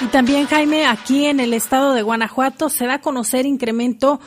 Y 0.00 0.06
también, 0.08 0.46
Jaime, 0.46 0.86
aquí 0.86 1.24
en 1.24 1.40
el 1.40 1.54
estado 1.54 1.94
de 1.94 2.02
Guanajuato 2.02 2.68
se 2.68 2.86
da 2.86 2.94
a 2.94 3.00
conocer 3.00 3.46
incremento 3.46 4.20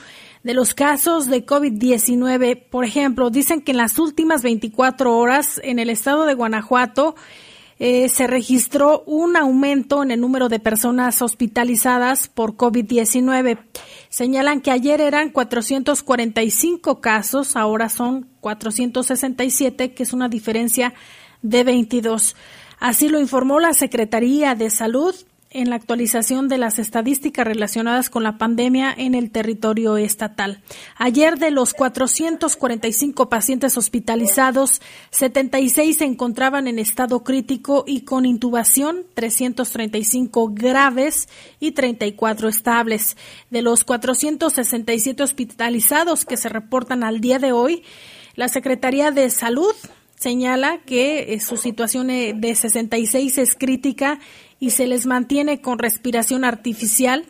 de 0.43 0.53
los 0.53 0.73
casos 0.73 1.27
de 1.27 1.45
COVID-19. 1.45 2.69
Por 2.69 2.85
ejemplo, 2.85 3.29
dicen 3.29 3.61
que 3.61 3.71
en 3.71 3.77
las 3.77 3.99
últimas 3.99 4.41
24 4.41 5.15
horas 5.15 5.61
en 5.63 5.77
el 5.77 5.89
estado 5.89 6.25
de 6.25 6.33
Guanajuato 6.33 7.15
eh, 7.77 8.09
se 8.09 8.27
registró 8.27 9.03
un 9.05 9.37
aumento 9.37 10.03
en 10.03 10.11
el 10.11 10.19
número 10.19 10.49
de 10.49 10.59
personas 10.59 11.21
hospitalizadas 11.21 12.27
por 12.27 12.57
COVID-19. 12.57 13.59
Señalan 14.09 14.59
que 14.61 14.71
ayer 14.71 14.99
eran 14.99 15.29
445 15.29 16.99
casos, 16.99 17.55
ahora 17.55 17.87
son 17.87 18.27
467, 18.41 19.93
que 19.93 20.03
es 20.03 20.13
una 20.13 20.27
diferencia 20.27 20.93
de 21.41 21.63
22. 21.63 22.35
Así 22.79 23.09
lo 23.09 23.19
informó 23.19 23.59
la 23.59 23.73
Secretaría 23.73 24.55
de 24.55 24.69
Salud 24.69 25.15
en 25.51 25.69
la 25.69 25.75
actualización 25.75 26.47
de 26.47 26.59
las 26.59 26.77
estadísticas 26.77 27.45
relacionadas 27.45 28.09
con 28.09 28.23
la 28.23 28.37
pandemia 28.37 28.93
en 28.95 29.15
el 29.15 29.31
territorio 29.31 29.97
estatal. 29.97 30.61
Ayer 30.95 31.39
de 31.39 31.49
los 31.49 31.73
445 31.73 33.29
pacientes 33.29 33.75
hospitalizados, 33.75 34.79
76 35.09 35.97
se 35.97 36.05
encontraban 36.05 36.67
en 36.67 36.77
estado 36.77 37.23
crítico 37.23 37.83
y 37.87 38.01
con 38.01 38.25
intubación, 38.25 39.03
335 39.15 40.51
graves 40.53 41.27
y 41.59 41.71
34 41.71 42.47
estables. 42.47 43.17
De 43.49 43.63
los 43.63 43.83
467 43.83 45.23
hospitalizados 45.23 46.25
que 46.25 46.37
se 46.37 46.49
reportan 46.49 47.03
al 47.03 47.21
día 47.21 47.39
de 47.39 47.51
hoy, 47.51 47.83
la 48.35 48.49
Secretaría 48.49 49.11
de 49.11 49.29
Salud 49.31 49.73
señala 50.20 50.80
que 50.86 51.34
eh, 51.34 51.39
su 51.39 51.57
situación 51.57 52.09
eh, 52.09 52.34
de 52.36 52.53
66 52.53 53.38
es 53.38 53.55
crítica 53.55 54.20
y 54.59 54.72
se 54.72 54.86
les 54.86 55.05
mantiene 55.05 55.61
con 55.61 55.80
respiración 55.80 56.43
artificial. 56.43 57.26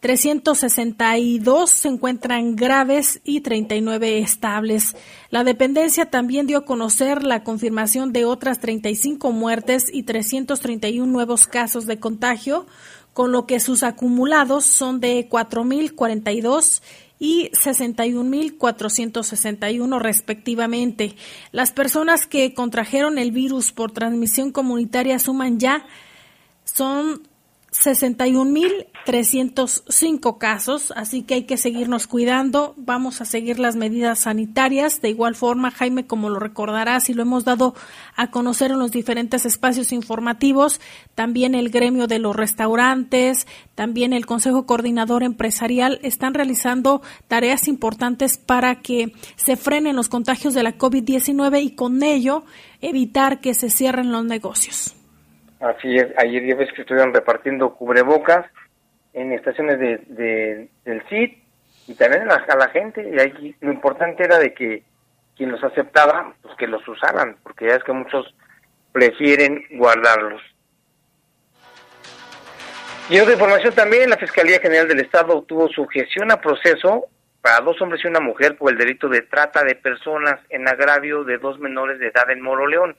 362 0.00 1.70
se 1.70 1.88
encuentran 1.88 2.54
graves 2.54 3.20
y 3.24 3.40
39 3.40 4.20
estables. 4.20 4.94
La 5.30 5.42
dependencia 5.42 6.08
también 6.08 6.46
dio 6.46 6.58
a 6.58 6.64
conocer 6.64 7.24
la 7.24 7.42
confirmación 7.42 8.12
de 8.12 8.24
otras 8.24 8.60
35 8.60 9.32
muertes 9.32 9.86
y 9.92 10.04
331 10.04 11.10
nuevos 11.10 11.48
casos 11.48 11.86
de 11.86 11.98
contagio, 11.98 12.66
con 13.12 13.32
lo 13.32 13.46
que 13.46 13.58
sus 13.58 13.82
acumulados 13.82 14.66
son 14.66 15.00
de 15.00 15.28
4.042 15.28 16.80
y 17.18 17.50
61.461 17.50 20.00
respectivamente. 20.00 21.16
Las 21.52 21.72
personas 21.72 22.26
que 22.26 22.54
contrajeron 22.54 23.18
el 23.18 23.32
virus 23.32 23.72
por 23.72 23.92
transmisión 23.92 24.52
comunitaria 24.52 25.18
suman 25.18 25.58
ya 25.58 25.84
son 26.64 27.27
61.305 27.82 30.38
casos, 30.38 30.92
así 30.96 31.22
que 31.22 31.34
hay 31.34 31.44
que 31.44 31.56
seguirnos 31.56 32.08
cuidando, 32.08 32.74
vamos 32.76 33.20
a 33.20 33.24
seguir 33.24 33.60
las 33.60 33.76
medidas 33.76 34.18
sanitarias. 34.20 35.00
De 35.00 35.10
igual 35.10 35.36
forma, 35.36 35.70
Jaime, 35.70 36.04
como 36.06 36.28
lo 36.28 36.40
recordarás 36.40 37.08
y 37.08 37.14
lo 37.14 37.22
hemos 37.22 37.44
dado 37.44 37.76
a 38.16 38.32
conocer 38.32 38.72
en 38.72 38.80
los 38.80 38.90
diferentes 38.90 39.46
espacios 39.46 39.92
informativos, 39.92 40.80
también 41.14 41.54
el 41.54 41.70
gremio 41.70 42.08
de 42.08 42.18
los 42.18 42.34
restaurantes, 42.34 43.46
también 43.76 44.12
el 44.12 44.26
Consejo 44.26 44.66
Coordinador 44.66 45.22
Empresarial 45.22 46.00
están 46.02 46.34
realizando 46.34 47.00
tareas 47.28 47.68
importantes 47.68 48.38
para 48.38 48.80
que 48.80 49.12
se 49.36 49.56
frenen 49.56 49.94
los 49.94 50.08
contagios 50.08 50.52
de 50.52 50.64
la 50.64 50.76
COVID-19 50.76 51.62
y 51.62 51.76
con 51.76 52.02
ello 52.02 52.42
evitar 52.80 53.40
que 53.40 53.54
se 53.54 53.70
cierren 53.70 54.10
los 54.10 54.24
negocios. 54.24 54.97
Así 55.60 55.96
es, 55.96 56.06
ayer 56.16 56.46
ya 56.46 56.54
ves 56.54 56.72
que 56.72 56.82
estuvieron 56.82 57.12
repartiendo 57.12 57.74
cubrebocas 57.74 58.46
en 59.12 59.32
estaciones 59.32 59.78
de, 59.80 60.68
del 60.84 61.02
CID 61.08 61.38
y 61.88 61.94
también 61.94 62.30
a 62.30 62.56
la, 62.56 62.68
gente. 62.68 63.08
Y 63.08 63.18
ahí 63.18 63.56
lo 63.60 63.72
importante 63.72 64.24
era 64.24 64.38
de 64.38 64.54
que 64.54 64.84
quien 65.36 65.50
los 65.50 65.62
aceptaba, 65.64 66.34
pues 66.42 66.54
que 66.56 66.66
los 66.66 66.86
usaran, 66.86 67.36
porque 67.42 67.66
ya 67.66 67.76
es 67.76 67.84
que 67.84 67.92
muchos 67.92 68.34
prefieren 68.92 69.64
guardarlos. 69.72 70.42
Y 73.10 73.18
otra 73.18 73.32
información 73.32 73.74
también, 73.74 74.10
la 74.10 74.18
Fiscalía 74.18 74.60
General 74.60 74.86
del 74.86 75.00
Estado 75.00 75.38
obtuvo 75.38 75.68
sujeción 75.68 76.30
a 76.30 76.40
proceso 76.40 77.06
para 77.40 77.60
dos 77.60 77.80
hombres 77.80 78.04
y 78.04 78.08
una 78.08 78.20
mujer 78.20 78.56
por 78.56 78.70
el 78.70 78.78
delito 78.78 79.08
de 79.08 79.22
trata 79.22 79.64
de 79.64 79.76
personas 79.76 80.40
en 80.50 80.68
agravio 80.68 81.24
de 81.24 81.38
dos 81.38 81.58
menores 81.58 81.98
de 81.98 82.08
edad 82.08 82.30
en 82.30 82.42
Moroleón. 82.42 82.96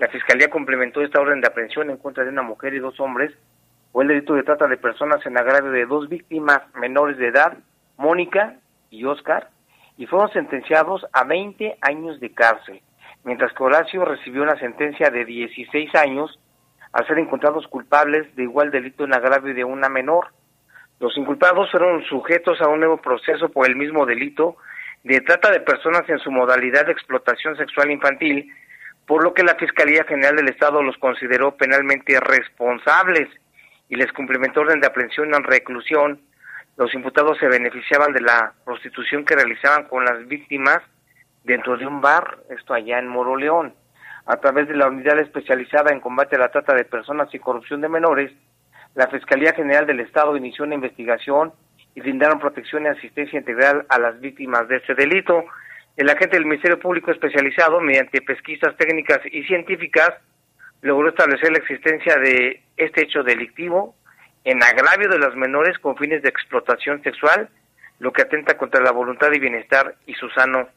La 0.00 0.08
Fiscalía 0.08 0.48
complementó 0.48 1.02
esta 1.02 1.20
orden 1.20 1.42
de 1.42 1.48
aprehensión 1.48 1.90
en 1.90 1.98
contra 1.98 2.24
de 2.24 2.30
una 2.30 2.40
mujer 2.40 2.72
y 2.72 2.78
dos 2.78 2.98
hombres 3.00 3.32
por 3.92 4.02
el 4.02 4.08
delito 4.08 4.32
de 4.32 4.44
trata 4.44 4.66
de 4.66 4.78
personas 4.78 5.24
en 5.26 5.36
agravio 5.36 5.70
de 5.72 5.84
dos 5.84 6.08
víctimas 6.08 6.62
menores 6.74 7.18
de 7.18 7.26
edad, 7.26 7.58
Mónica 7.98 8.56
y 8.88 9.04
Oscar, 9.04 9.50
y 9.98 10.06
fueron 10.06 10.32
sentenciados 10.32 11.04
a 11.12 11.24
20 11.24 11.76
años 11.82 12.18
de 12.18 12.32
cárcel, 12.32 12.80
mientras 13.24 13.52
que 13.52 13.62
Horacio 13.62 14.02
recibió 14.06 14.42
una 14.42 14.58
sentencia 14.58 15.10
de 15.10 15.26
16 15.26 15.94
años 15.96 16.40
al 16.92 17.06
ser 17.06 17.18
encontrados 17.18 17.66
culpables 17.66 18.34
de 18.36 18.44
igual 18.44 18.70
delito 18.70 19.04
en 19.04 19.12
agravio 19.12 19.52
de 19.52 19.64
una 19.64 19.90
menor. 19.90 20.28
Los 20.98 21.14
inculpados 21.18 21.70
fueron 21.70 22.02
sujetos 22.04 22.58
a 22.62 22.68
un 22.68 22.80
nuevo 22.80 22.96
proceso 22.96 23.50
por 23.50 23.68
el 23.68 23.76
mismo 23.76 24.06
delito 24.06 24.56
de 25.04 25.20
trata 25.20 25.50
de 25.50 25.60
personas 25.60 26.08
en 26.08 26.20
su 26.20 26.30
modalidad 26.30 26.86
de 26.86 26.92
explotación 26.92 27.54
sexual 27.58 27.90
infantil 27.90 28.50
por 29.06 29.24
lo 29.24 29.34
que 29.34 29.42
la 29.42 29.56
Fiscalía 29.56 30.04
General 30.04 30.36
del 30.36 30.48
Estado 30.48 30.82
los 30.82 30.96
consideró 30.98 31.56
penalmente 31.56 32.18
responsables 32.20 33.28
y 33.88 33.96
les 33.96 34.12
cumplimentó 34.12 34.60
orden 34.60 34.80
de 34.80 34.86
aprehensión 34.86 35.34
en 35.34 35.42
reclusión. 35.42 36.20
Los 36.76 36.94
imputados 36.94 37.36
se 37.38 37.48
beneficiaban 37.48 38.12
de 38.12 38.20
la 38.20 38.52
prostitución 38.64 39.24
que 39.24 39.34
realizaban 39.34 39.84
con 39.88 40.04
las 40.04 40.26
víctimas 40.26 40.78
dentro 41.44 41.76
de 41.76 41.86
un 41.86 42.00
bar, 42.00 42.38
esto 42.50 42.72
allá 42.72 42.98
en 42.98 43.08
Moroleón. 43.08 43.74
A 44.26 44.36
través 44.36 44.68
de 44.68 44.76
la 44.76 44.86
unidad 44.86 45.18
especializada 45.18 45.90
en 45.90 46.00
combate 46.00 46.36
a 46.36 46.38
la 46.38 46.50
trata 46.50 46.74
de 46.74 46.84
personas 46.84 47.34
y 47.34 47.38
corrupción 47.38 47.80
de 47.80 47.88
menores, 47.88 48.32
la 48.94 49.08
Fiscalía 49.08 49.52
General 49.52 49.86
del 49.86 50.00
Estado 50.00 50.36
inició 50.36 50.64
una 50.64 50.74
investigación 50.74 51.52
y 51.94 52.00
brindaron 52.00 52.38
protección 52.38 52.84
y 52.84 52.88
asistencia 52.88 53.38
integral 53.38 53.86
a 53.88 53.98
las 53.98 54.20
víctimas 54.20 54.68
de 54.68 54.76
este 54.76 54.94
delito. 54.94 55.44
El 56.00 56.08
agente 56.08 56.38
del 56.38 56.46
Ministerio 56.46 56.80
Público 56.80 57.10
especializado, 57.10 57.78
mediante 57.78 58.22
pesquisas 58.22 58.74
técnicas 58.78 59.20
y 59.30 59.42
científicas, 59.42 60.08
logró 60.80 61.10
establecer 61.10 61.52
la 61.52 61.58
existencia 61.58 62.16
de 62.16 62.62
este 62.78 63.02
hecho 63.02 63.22
delictivo 63.22 63.94
en 64.44 64.62
agravio 64.62 65.10
de 65.10 65.18
las 65.18 65.36
menores 65.36 65.78
con 65.78 65.98
fines 65.98 66.22
de 66.22 66.30
explotación 66.30 67.02
sexual, 67.02 67.50
lo 67.98 68.14
que 68.14 68.22
atenta 68.22 68.56
contra 68.56 68.80
la 68.80 68.92
voluntad 68.92 69.30
y 69.34 69.40
bienestar 69.40 69.94
y 70.06 70.14
su 70.14 70.30
sano 70.30 70.70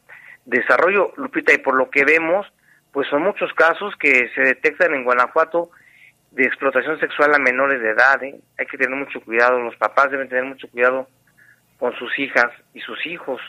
desarrollo. 0.44 1.14
Lupita, 1.16 1.54
y 1.54 1.58
por 1.58 1.74
lo 1.74 1.88
que 1.88 2.04
vemos, 2.04 2.46
pues 2.92 3.08
son 3.08 3.22
muchos 3.22 3.50
casos 3.54 3.94
que 3.98 4.28
se 4.34 4.42
detectan 4.42 4.92
en 4.92 5.04
Guanajuato 5.04 5.70
de 6.32 6.44
explotación 6.44 7.00
sexual 7.00 7.34
a 7.34 7.38
menores 7.38 7.80
de 7.80 7.88
edad. 7.88 8.22
¿eh? 8.22 8.38
Hay 8.58 8.66
que 8.66 8.76
tener 8.76 8.94
mucho 8.94 9.22
cuidado, 9.22 9.58
los 9.58 9.76
papás 9.76 10.10
deben 10.10 10.28
tener 10.28 10.44
mucho 10.44 10.68
cuidado 10.68 11.08
con 11.78 11.96
sus 11.96 12.18
hijas 12.18 12.52
y 12.74 12.80
sus 12.80 13.06
hijos 13.06 13.40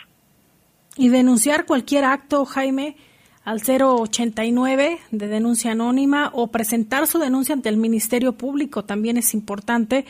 y 0.97 1.09
denunciar 1.09 1.65
cualquier 1.65 2.05
acto, 2.05 2.45
Jaime, 2.45 2.95
al 3.43 3.61
089 3.61 4.99
de 5.11 5.27
denuncia 5.27 5.71
anónima 5.71 6.31
o 6.33 6.47
presentar 6.47 7.05
su 7.05 7.19
denuncia 7.19 7.53
ante 7.53 7.69
el 7.69 7.77
Ministerio 7.77 8.33
Público 8.33 8.85
también 8.85 9.17
es 9.17 9.33
importante. 9.33 10.05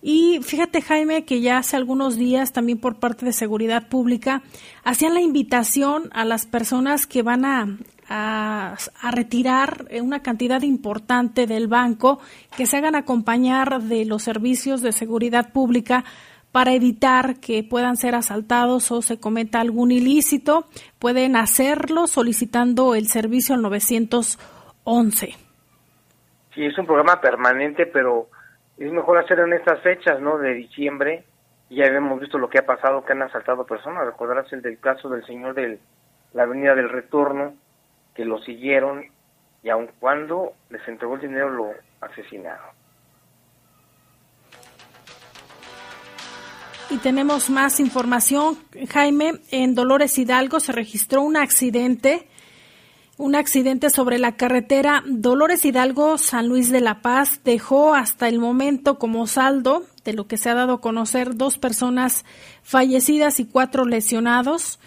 Y 0.00 0.38
fíjate, 0.42 0.80
Jaime, 0.80 1.24
que 1.24 1.40
ya 1.40 1.58
hace 1.58 1.76
algunos 1.76 2.16
días 2.16 2.52
también 2.52 2.78
por 2.78 3.00
parte 3.00 3.26
de 3.26 3.32
Seguridad 3.32 3.88
Pública 3.88 4.42
hacían 4.84 5.14
la 5.14 5.20
invitación 5.20 6.08
a 6.12 6.24
las 6.24 6.46
personas 6.46 7.08
que 7.08 7.22
van 7.22 7.44
a, 7.44 7.78
a, 8.08 8.76
a, 9.00 9.10
retirar 9.10 9.88
una 10.00 10.22
cantidad 10.22 10.62
importante 10.62 11.48
del 11.48 11.66
banco 11.66 12.20
que 12.56 12.66
se 12.66 12.76
hagan 12.76 12.94
acompañar 12.94 13.82
de 13.82 14.04
los 14.04 14.22
servicios 14.22 14.82
de 14.82 14.92
seguridad 14.92 15.52
pública 15.52 16.04
para 16.52 16.72
evitar 16.72 17.40
que 17.40 17.62
puedan 17.62 17.96
ser 17.96 18.14
asaltados 18.14 18.90
o 18.90 19.02
se 19.02 19.20
cometa 19.20 19.60
algún 19.60 19.90
ilícito, 19.90 20.64
pueden 20.98 21.36
hacerlo 21.36 22.06
solicitando 22.06 22.94
el 22.94 23.06
servicio 23.06 23.54
al 23.54 23.62
911. 23.62 25.34
Sí, 26.54 26.64
es 26.64 26.78
un 26.78 26.86
programa 26.86 27.20
permanente, 27.20 27.86
pero 27.86 28.28
es 28.78 28.90
mejor 28.90 29.18
hacerlo 29.18 29.46
en 29.46 29.52
estas 29.54 29.80
fechas, 29.82 30.20
¿no? 30.20 30.38
De 30.38 30.54
diciembre. 30.54 31.24
Ya 31.70 31.84
hemos 31.84 32.18
visto 32.20 32.38
lo 32.38 32.48
que 32.48 32.58
ha 32.58 32.66
pasado, 32.66 33.04
que 33.04 33.12
han 33.12 33.22
asaltado 33.22 33.66
personas. 33.66 34.06
Recordarás 34.06 34.50
el 34.52 34.62
del 34.62 34.80
caso 34.80 35.08
del 35.08 35.24
señor 35.26 35.54
de 35.54 35.78
la 36.32 36.44
Avenida 36.44 36.74
del 36.74 36.88
Retorno, 36.88 37.54
que 38.14 38.24
lo 38.24 38.38
siguieron 38.38 39.04
y 39.62 39.70
aun 39.70 39.90
cuando 39.98 40.52
les 40.70 40.86
entregó 40.88 41.16
el 41.16 41.20
dinero 41.20 41.50
lo 41.50 41.70
asesinaron. 42.00 42.77
Y 46.90 46.96
tenemos 46.96 47.50
más 47.50 47.80
información, 47.80 48.56
Jaime. 48.88 49.40
En 49.50 49.74
Dolores 49.74 50.16
Hidalgo 50.16 50.58
se 50.58 50.72
registró 50.72 51.20
un 51.20 51.36
accidente, 51.36 52.28
un 53.18 53.34
accidente 53.34 53.90
sobre 53.90 54.18
la 54.18 54.36
carretera 54.36 55.02
Dolores 55.06 55.66
Hidalgo 55.66 56.16
San 56.16 56.48
Luis 56.48 56.70
de 56.70 56.80
la 56.80 57.02
Paz. 57.02 57.40
Dejó 57.44 57.94
hasta 57.94 58.26
el 58.26 58.38
momento 58.38 58.98
como 58.98 59.26
saldo 59.26 59.84
de 60.02 60.14
lo 60.14 60.26
que 60.26 60.38
se 60.38 60.48
ha 60.48 60.54
dado 60.54 60.74
a 60.74 60.80
conocer 60.80 61.36
dos 61.36 61.58
personas 61.58 62.24
fallecidas 62.62 63.38
y 63.38 63.44
cuatro 63.44 63.84
lesionados. 63.84 64.80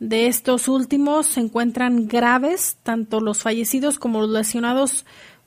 De 0.00 0.26
estos 0.26 0.68
últimos 0.68 1.28
se 1.28 1.40
encuentran 1.40 2.08
graves, 2.08 2.76
tanto 2.82 3.20
los 3.20 3.40
fallecidos 3.40 3.98
como 3.98 4.20
los 4.20 4.30
lesionados 4.30 5.06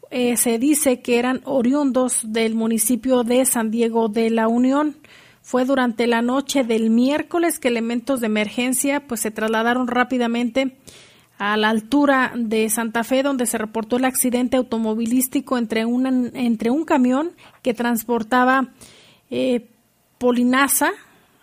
eh, 0.10 0.36
se 0.36 0.58
dice 0.58 1.02
que 1.02 1.20
eran 1.20 1.42
oriundos 1.46 2.22
del 2.24 2.56
municipio 2.56 3.24
de 3.24 3.46
San 3.46 3.70
Diego 3.70 4.10
de 4.10 4.32
la 4.32 4.48
Unión. 4.48 4.98
Fue 5.42 5.66
durante 5.66 6.08
la 6.08 6.22
noche 6.22 6.64
del 6.64 6.90
miércoles 6.90 7.60
que 7.60 7.68
elementos 7.68 8.20
de 8.20 8.28
emergencia 8.28 9.08
pues 9.08 9.22
se 9.22 9.32
trasladaron 9.32 9.88
rápidamente 9.88 10.78
a 11.38 11.58
la 11.58 11.70
altura 11.70 12.32
de 12.36 12.70
Santa 12.70 13.04
Fe 13.04 13.24
donde 13.24 13.48
se 13.48 13.58
reportó 13.58 13.98
el 13.98 14.06
accidente 14.06 14.58
automovilístico 14.58 15.58
entre, 15.58 15.82
entre 15.82 16.70
un 16.70 16.86
camión 16.86 17.32
que 17.64 17.74
transportaba 17.74 18.70
eh, 19.32 19.68
polinaza, 20.20 20.92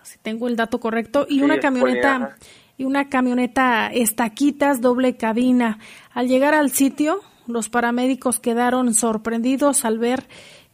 si 0.04 0.18
tengo 0.18 0.46
el 0.46 0.54
dato 0.54 0.78
correcto, 0.78 1.26
y 1.28 1.42
una 1.42 1.58
camioneta 1.58 2.36
y 2.76 2.84
una 2.84 3.08
camioneta 3.08 3.88
estaquitas 3.88 4.80
doble 4.80 5.16
cabina. 5.16 5.80
Al 6.12 6.28
llegar 6.28 6.54
al 6.54 6.70
sitio, 6.70 7.20
los 7.48 7.68
paramédicos 7.68 8.38
quedaron 8.38 8.94
sorprendidos 8.94 9.84
al 9.84 9.98
ver 9.98 10.28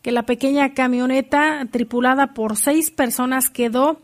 que 0.05 0.13
la 0.13 0.25
pequeña 0.25 0.75
camioneta 0.75 1.67
tripulada 1.71 2.35
por 2.35 2.57
seis 2.57 2.91
personas 2.91 3.49
quedó 3.49 4.03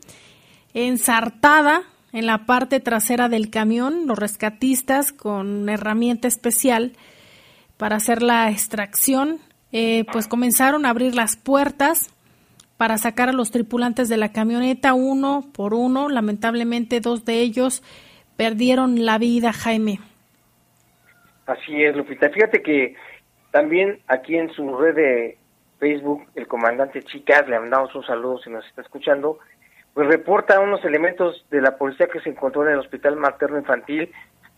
ensartada 0.73 1.83
en 2.15 2.25
la 2.25 2.47
parte 2.47 2.81
trasera 2.81 3.29
del 3.29 3.51
camión. 3.51 4.07
Los 4.07 4.19
rescatistas 4.19 5.13
con 5.13 5.69
herramienta 5.69 6.27
especial 6.27 6.93
para 7.77 7.97
hacer 7.97 8.23
la 8.23 8.51
extracción, 8.51 9.41
eh, 9.73 10.07
pues 10.11 10.27
comenzaron 10.27 10.87
a 10.87 10.89
abrir 10.89 11.15
las 11.15 11.37
puertas 11.37 12.09
para 12.79 12.97
sacar 12.97 13.29
a 13.29 13.33
los 13.33 13.51
tripulantes 13.51 14.09
de 14.09 14.17
la 14.17 14.33
camioneta 14.33 14.95
uno 14.95 15.51
por 15.53 15.75
uno. 15.75 16.09
Lamentablemente 16.09 17.01
dos 17.01 17.27
de 17.27 17.41
ellos 17.41 17.83
perdieron 18.39 19.05
la 19.05 19.19
vida, 19.19 19.53
Jaime. 19.53 20.01
Así 21.45 21.85
es, 21.85 21.95
Lupita. 21.95 22.31
Fíjate 22.31 22.63
que 22.63 22.97
también 23.51 23.99
aquí 24.09 24.37
en 24.37 24.51
su 24.55 24.79
red 24.79 24.95
de 24.95 25.40
Facebook, 25.81 26.27
el 26.37 26.47
comandante 26.47 27.03
Chicas, 27.03 27.49
le 27.49 27.59
mandamos 27.59 27.93
un 27.95 28.05
saludo 28.05 28.39
si 28.39 28.51
nos 28.51 28.65
está 28.67 28.83
escuchando, 28.83 29.39
pues 29.95 30.07
reporta 30.07 30.61
unos 30.61 30.85
elementos 30.85 31.45
de 31.51 31.61
la 31.61 31.77
policía 31.77 32.07
que 32.07 32.21
se 32.21 32.29
encontró 32.29 32.65
en 32.65 32.75
el 32.75 32.79
hospital 32.79 33.17
materno 33.17 33.59
infantil, 33.59 34.13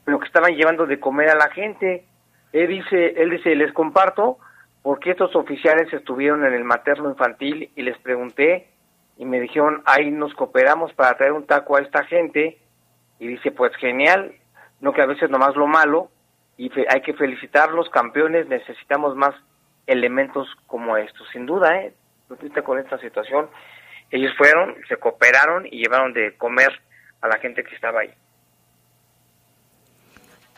pero 0.04 0.18
que 0.18 0.26
estaban 0.26 0.54
llevando 0.54 0.84
de 0.84 1.00
comer 1.00 1.30
a 1.30 1.36
la 1.36 1.48
gente. 1.50 2.04
Él 2.52 2.68
dice, 2.68 3.14
él 3.22 3.30
dice, 3.30 3.54
les 3.54 3.72
comparto 3.72 4.38
porque 4.82 5.12
estos 5.12 5.34
oficiales 5.36 5.90
estuvieron 5.92 6.44
en 6.44 6.52
el 6.52 6.64
materno 6.64 7.08
infantil 7.08 7.70
y 7.76 7.82
les 7.82 7.96
pregunté 7.98 8.68
y 9.16 9.24
me 9.24 9.40
dijeron, 9.40 9.82
ahí 9.86 10.10
nos 10.10 10.34
cooperamos 10.34 10.92
para 10.94 11.16
traer 11.16 11.32
un 11.32 11.46
taco 11.46 11.76
a 11.76 11.80
esta 11.80 12.04
gente 12.04 12.58
y 13.20 13.28
dice, 13.28 13.52
pues 13.52 13.74
genial, 13.76 14.34
no 14.80 14.92
que 14.92 15.02
a 15.02 15.06
veces 15.06 15.30
nomás 15.30 15.54
lo 15.54 15.68
malo 15.68 16.10
y 16.58 16.70
hay 16.88 17.00
que 17.02 17.14
felicitarlos, 17.14 17.88
campeones, 17.90 18.48
necesitamos 18.48 19.14
más 19.14 19.34
elementos 19.86 20.48
como 20.66 20.96
estos, 20.96 21.26
sin 21.32 21.46
duda, 21.46 21.76
¿eh? 21.76 21.94
con 22.64 22.78
esta 22.78 22.98
situación, 22.98 23.48
ellos 24.10 24.32
fueron, 24.36 24.74
se 24.88 24.96
cooperaron 24.96 25.66
y 25.66 25.82
llevaron 25.82 26.12
de 26.12 26.36
comer 26.36 26.70
a 27.20 27.28
la 27.28 27.38
gente 27.38 27.62
que 27.62 27.74
estaba 27.74 28.00
ahí. 28.00 28.10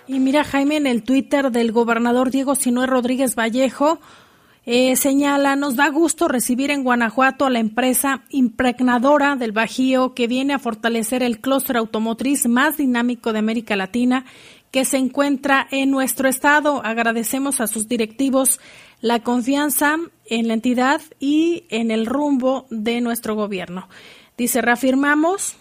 Y 0.06 0.20
mira, 0.20 0.44
Jaime, 0.44 0.76
en 0.76 0.86
el 0.86 1.02
Twitter 1.02 1.50
del 1.50 1.72
gobernador 1.72 2.30
Diego 2.30 2.54
Sinoé 2.54 2.86
Rodríguez 2.86 3.34
Vallejo, 3.36 4.00
eh, 4.66 4.96
señala, 4.96 5.56
nos 5.56 5.76
da 5.76 5.88
gusto 5.88 6.26
recibir 6.26 6.70
en 6.70 6.84
Guanajuato 6.84 7.44
a 7.44 7.50
la 7.50 7.58
empresa 7.58 8.22
impregnadora 8.30 9.36
del 9.36 9.52
Bajío 9.52 10.14
que 10.14 10.26
viene 10.26 10.54
a 10.54 10.58
fortalecer 10.58 11.22
el 11.22 11.40
clúster 11.40 11.76
automotriz 11.76 12.46
más 12.48 12.76
dinámico 12.76 13.32
de 13.32 13.40
América 13.40 13.76
Latina 13.76 14.24
que 14.70 14.84
se 14.84 14.96
encuentra 14.96 15.66
en 15.70 15.90
nuestro 15.90 16.28
estado. 16.28 16.84
Agradecemos 16.84 17.60
a 17.60 17.66
sus 17.66 17.88
directivos 17.88 18.58
la 19.04 19.20
confianza 19.20 19.96
en 20.24 20.48
la 20.48 20.54
entidad 20.54 21.02
y 21.20 21.64
en 21.68 21.90
el 21.90 22.06
rumbo 22.06 22.66
de 22.70 23.02
nuestro 23.02 23.34
gobierno. 23.34 23.86
Dice, 24.38 24.62
reafirmamos 24.62 25.56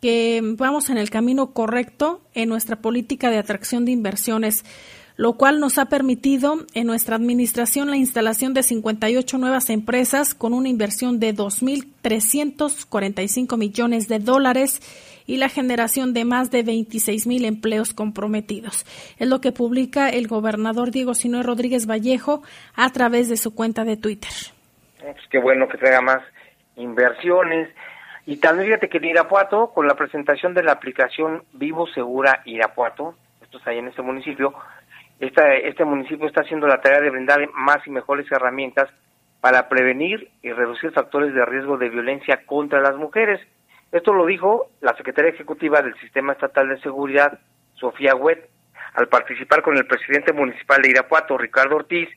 que 0.00 0.40
vamos 0.42 0.90
en 0.90 0.98
el 0.98 1.08
camino 1.08 1.52
correcto 1.52 2.22
en 2.34 2.48
nuestra 2.48 2.80
política 2.80 3.30
de 3.30 3.38
atracción 3.38 3.84
de 3.84 3.92
inversiones, 3.92 4.64
lo 5.14 5.34
cual 5.34 5.60
nos 5.60 5.78
ha 5.78 5.84
permitido 5.84 6.66
en 6.74 6.88
nuestra 6.88 7.14
administración 7.14 7.88
la 7.88 7.98
instalación 7.98 8.52
de 8.52 8.64
58 8.64 9.38
nuevas 9.38 9.70
empresas 9.70 10.34
con 10.34 10.52
una 10.52 10.68
inversión 10.68 11.20
de 11.20 11.36
2.345 11.36 13.58
millones 13.58 14.08
de 14.08 14.18
dólares 14.18 14.80
y 15.26 15.36
la 15.36 15.48
generación 15.48 16.14
de 16.14 16.24
más 16.24 16.50
de 16.50 16.62
26 16.62 17.26
mil 17.26 17.44
empleos 17.44 17.94
comprometidos. 17.94 18.84
Es 19.18 19.28
lo 19.28 19.40
que 19.40 19.52
publica 19.52 20.08
el 20.08 20.28
gobernador 20.28 20.90
Diego 20.90 21.14
Sinoé 21.14 21.42
Rodríguez 21.42 21.86
Vallejo 21.86 22.42
a 22.74 22.90
través 22.90 23.28
de 23.28 23.36
su 23.36 23.54
cuenta 23.54 23.84
de 23.84 23.96
Twitter. 23.96 24.30
Pues 25.00 25.16
qué 25.30 25.38
bueno 25.38 25.68
que 25.68 25.78
traiga 25.78 26.00
más 26.00 26.22
inversiones. 26.76 27.68
Y 28.24 28.36
también 28.36 28.68
fíjate 28.68 28.88
que 28.88 28.98
en 28.98 29.06
Irapuato, 29.06 29.72
con 29.74 29.88
la 29.88 29.94
presentación 29.94 30.54
de 30.54 30.62
la 30.62 30.72
aplicación 30.72 31.42
Vivo 31.52 31.86
Segura 31.88 32.42
Irapuato, 32.44 33.16
esto 33.42 33.58
está 33.58 33.70
ahí 33.70 33.78
en 33.78 33.88
este 33.88 34.02
municipio, 34.02 34.54
esta, 35.18 35.54
este 35.54 35.84
municipio 35.84 36.26
está 36.26 36.42
haciendo 36.42 36.66
la 36.66 36.80
tarea 36.80 37.00
de 37.00 37.10
brindar 37.10 37.48
más 37.52 37.86
y 37.86 37.90
mejores 37.90 38.30
herramientas 38.30 38.88
para 39.40 39.68
prevenir 39.68 40.30
y 40.42 40.52
reducir 40.52 40.92
factores 40.92 41.34
de 41.34 41.44
riesgo 41.44 41.76
de 41.76 41.88
violencia 41.88 42.46
contra 42.46 42.80
las 42.80 42.96
mujeres. 42.96 43.40
Esto 43.92 44.14
lo 44.14 44.24
dijo 44.24 44.70
la 44.80 44.96
secretaria 44.96 45.30
ejecutiva 45.30 45.82
del 45.82 45.94
Sistema 46.00 46.32
Estatal 46.32 46.66
de 46.70 46.80
Seguridad, 46.80 47.38
Sofía 47.74 48.14
Huet, 48.14 48.48
al 48.94 49.08
participar 49.08 49.62
con 49.62 49.76
el 49.76 49.86
presidente 49.86 50.32
municipal 50.32 50.80
de 50.80 50.88
Irapuato, 50.88 51.36
Ricardo 51.36 51.76
Ortiz, 51.76 52.08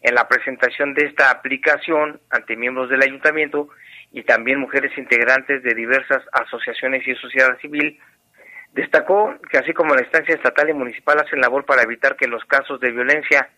en 0.00 0.14
la 0.14 0.28
presentación 0.28 0.94
de 0.94 1.06
esta 1.06 1.32
aplicación 1.32 2.20
ante 2.30 2.56
miembros 2.56 2.88
del 2.88 3.02
ayuntamiento 3.02 3.68
y 4.12 4.22
también 4.22 4.60
mujeres 4.60 4.96
integrantes 4.96 5.62
de 5.64 5.74
diversas 5.74 6.22
asociaciones 6.32 7.06
y 7.06 7.16
sociedad 7.16 7.58
civil, 7.58 7.98
destacó 8.72 9.34
que 9.50 9.58
así 9.58 9.72
como 9.72 9.94
la 9.94 10.02
instancia 10.02 10.36
estatal 10.36 10.68
y 10.70 10.72
municipal 10.72 11.18
hacen 11.18 11.40
labor 11.40 11.64
para 11.64 11.82
evitar 11.82 12.14
que 12.14 12.28
los 12.28 12.44
casos 12.44 12.78
de 12.78 12.92
violencia 12.92 13.50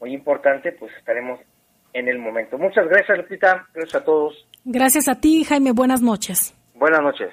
muy 0.00 0.12
importante, 0.14 0.72
pues 0.72 0.92
estaremos 0.98 1.40
en 1.92 2.08
el 2.08 2.18
momento. 2.18 2.58
Muchas 2.58 2.86
gracias, 2.88 3.18
Lupita. 3.18 3.66
Gracias 3.74 4.02
a 4.02 4.04
todos. 4.04 4.46
Gracias 4.64 5.08
a 5.08 5.20
ti, 5.20 5.44
Jaime. 5.44 5.72
Buenas 5.72 6.00
noches. 6.00 6.54
Buenas 6.74 7.02
noches. 7.02 7.30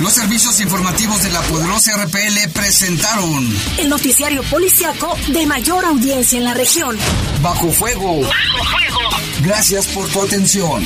Los 0.00 0.12
servicios 0.12 0.60
informativos 0.60 1.24
de 1.24 1.30
la 1.30 1.40
poderosa 1.40 1.90
RPL 2.04 2.52
presentaron 2.54 3.34
el 3.80 3.88
noticiario 3.88 4.42
policiaco 4.48 5.16
de 5.32 5.44
mayor 5.44 5.84
audiencia 5.84 6.38
en 6.38 6.44
la 6.44 6.54
región. 6.54 6.96
Bajo 7.42 7.68
fuego. 7.68 8.20
Bajo 8.20 8.64
fuego. 8.64 9.00
Gracias 9.44 9.88
por 9.88 10.08
tu 10.08 10.22
atención. 10.22 10.84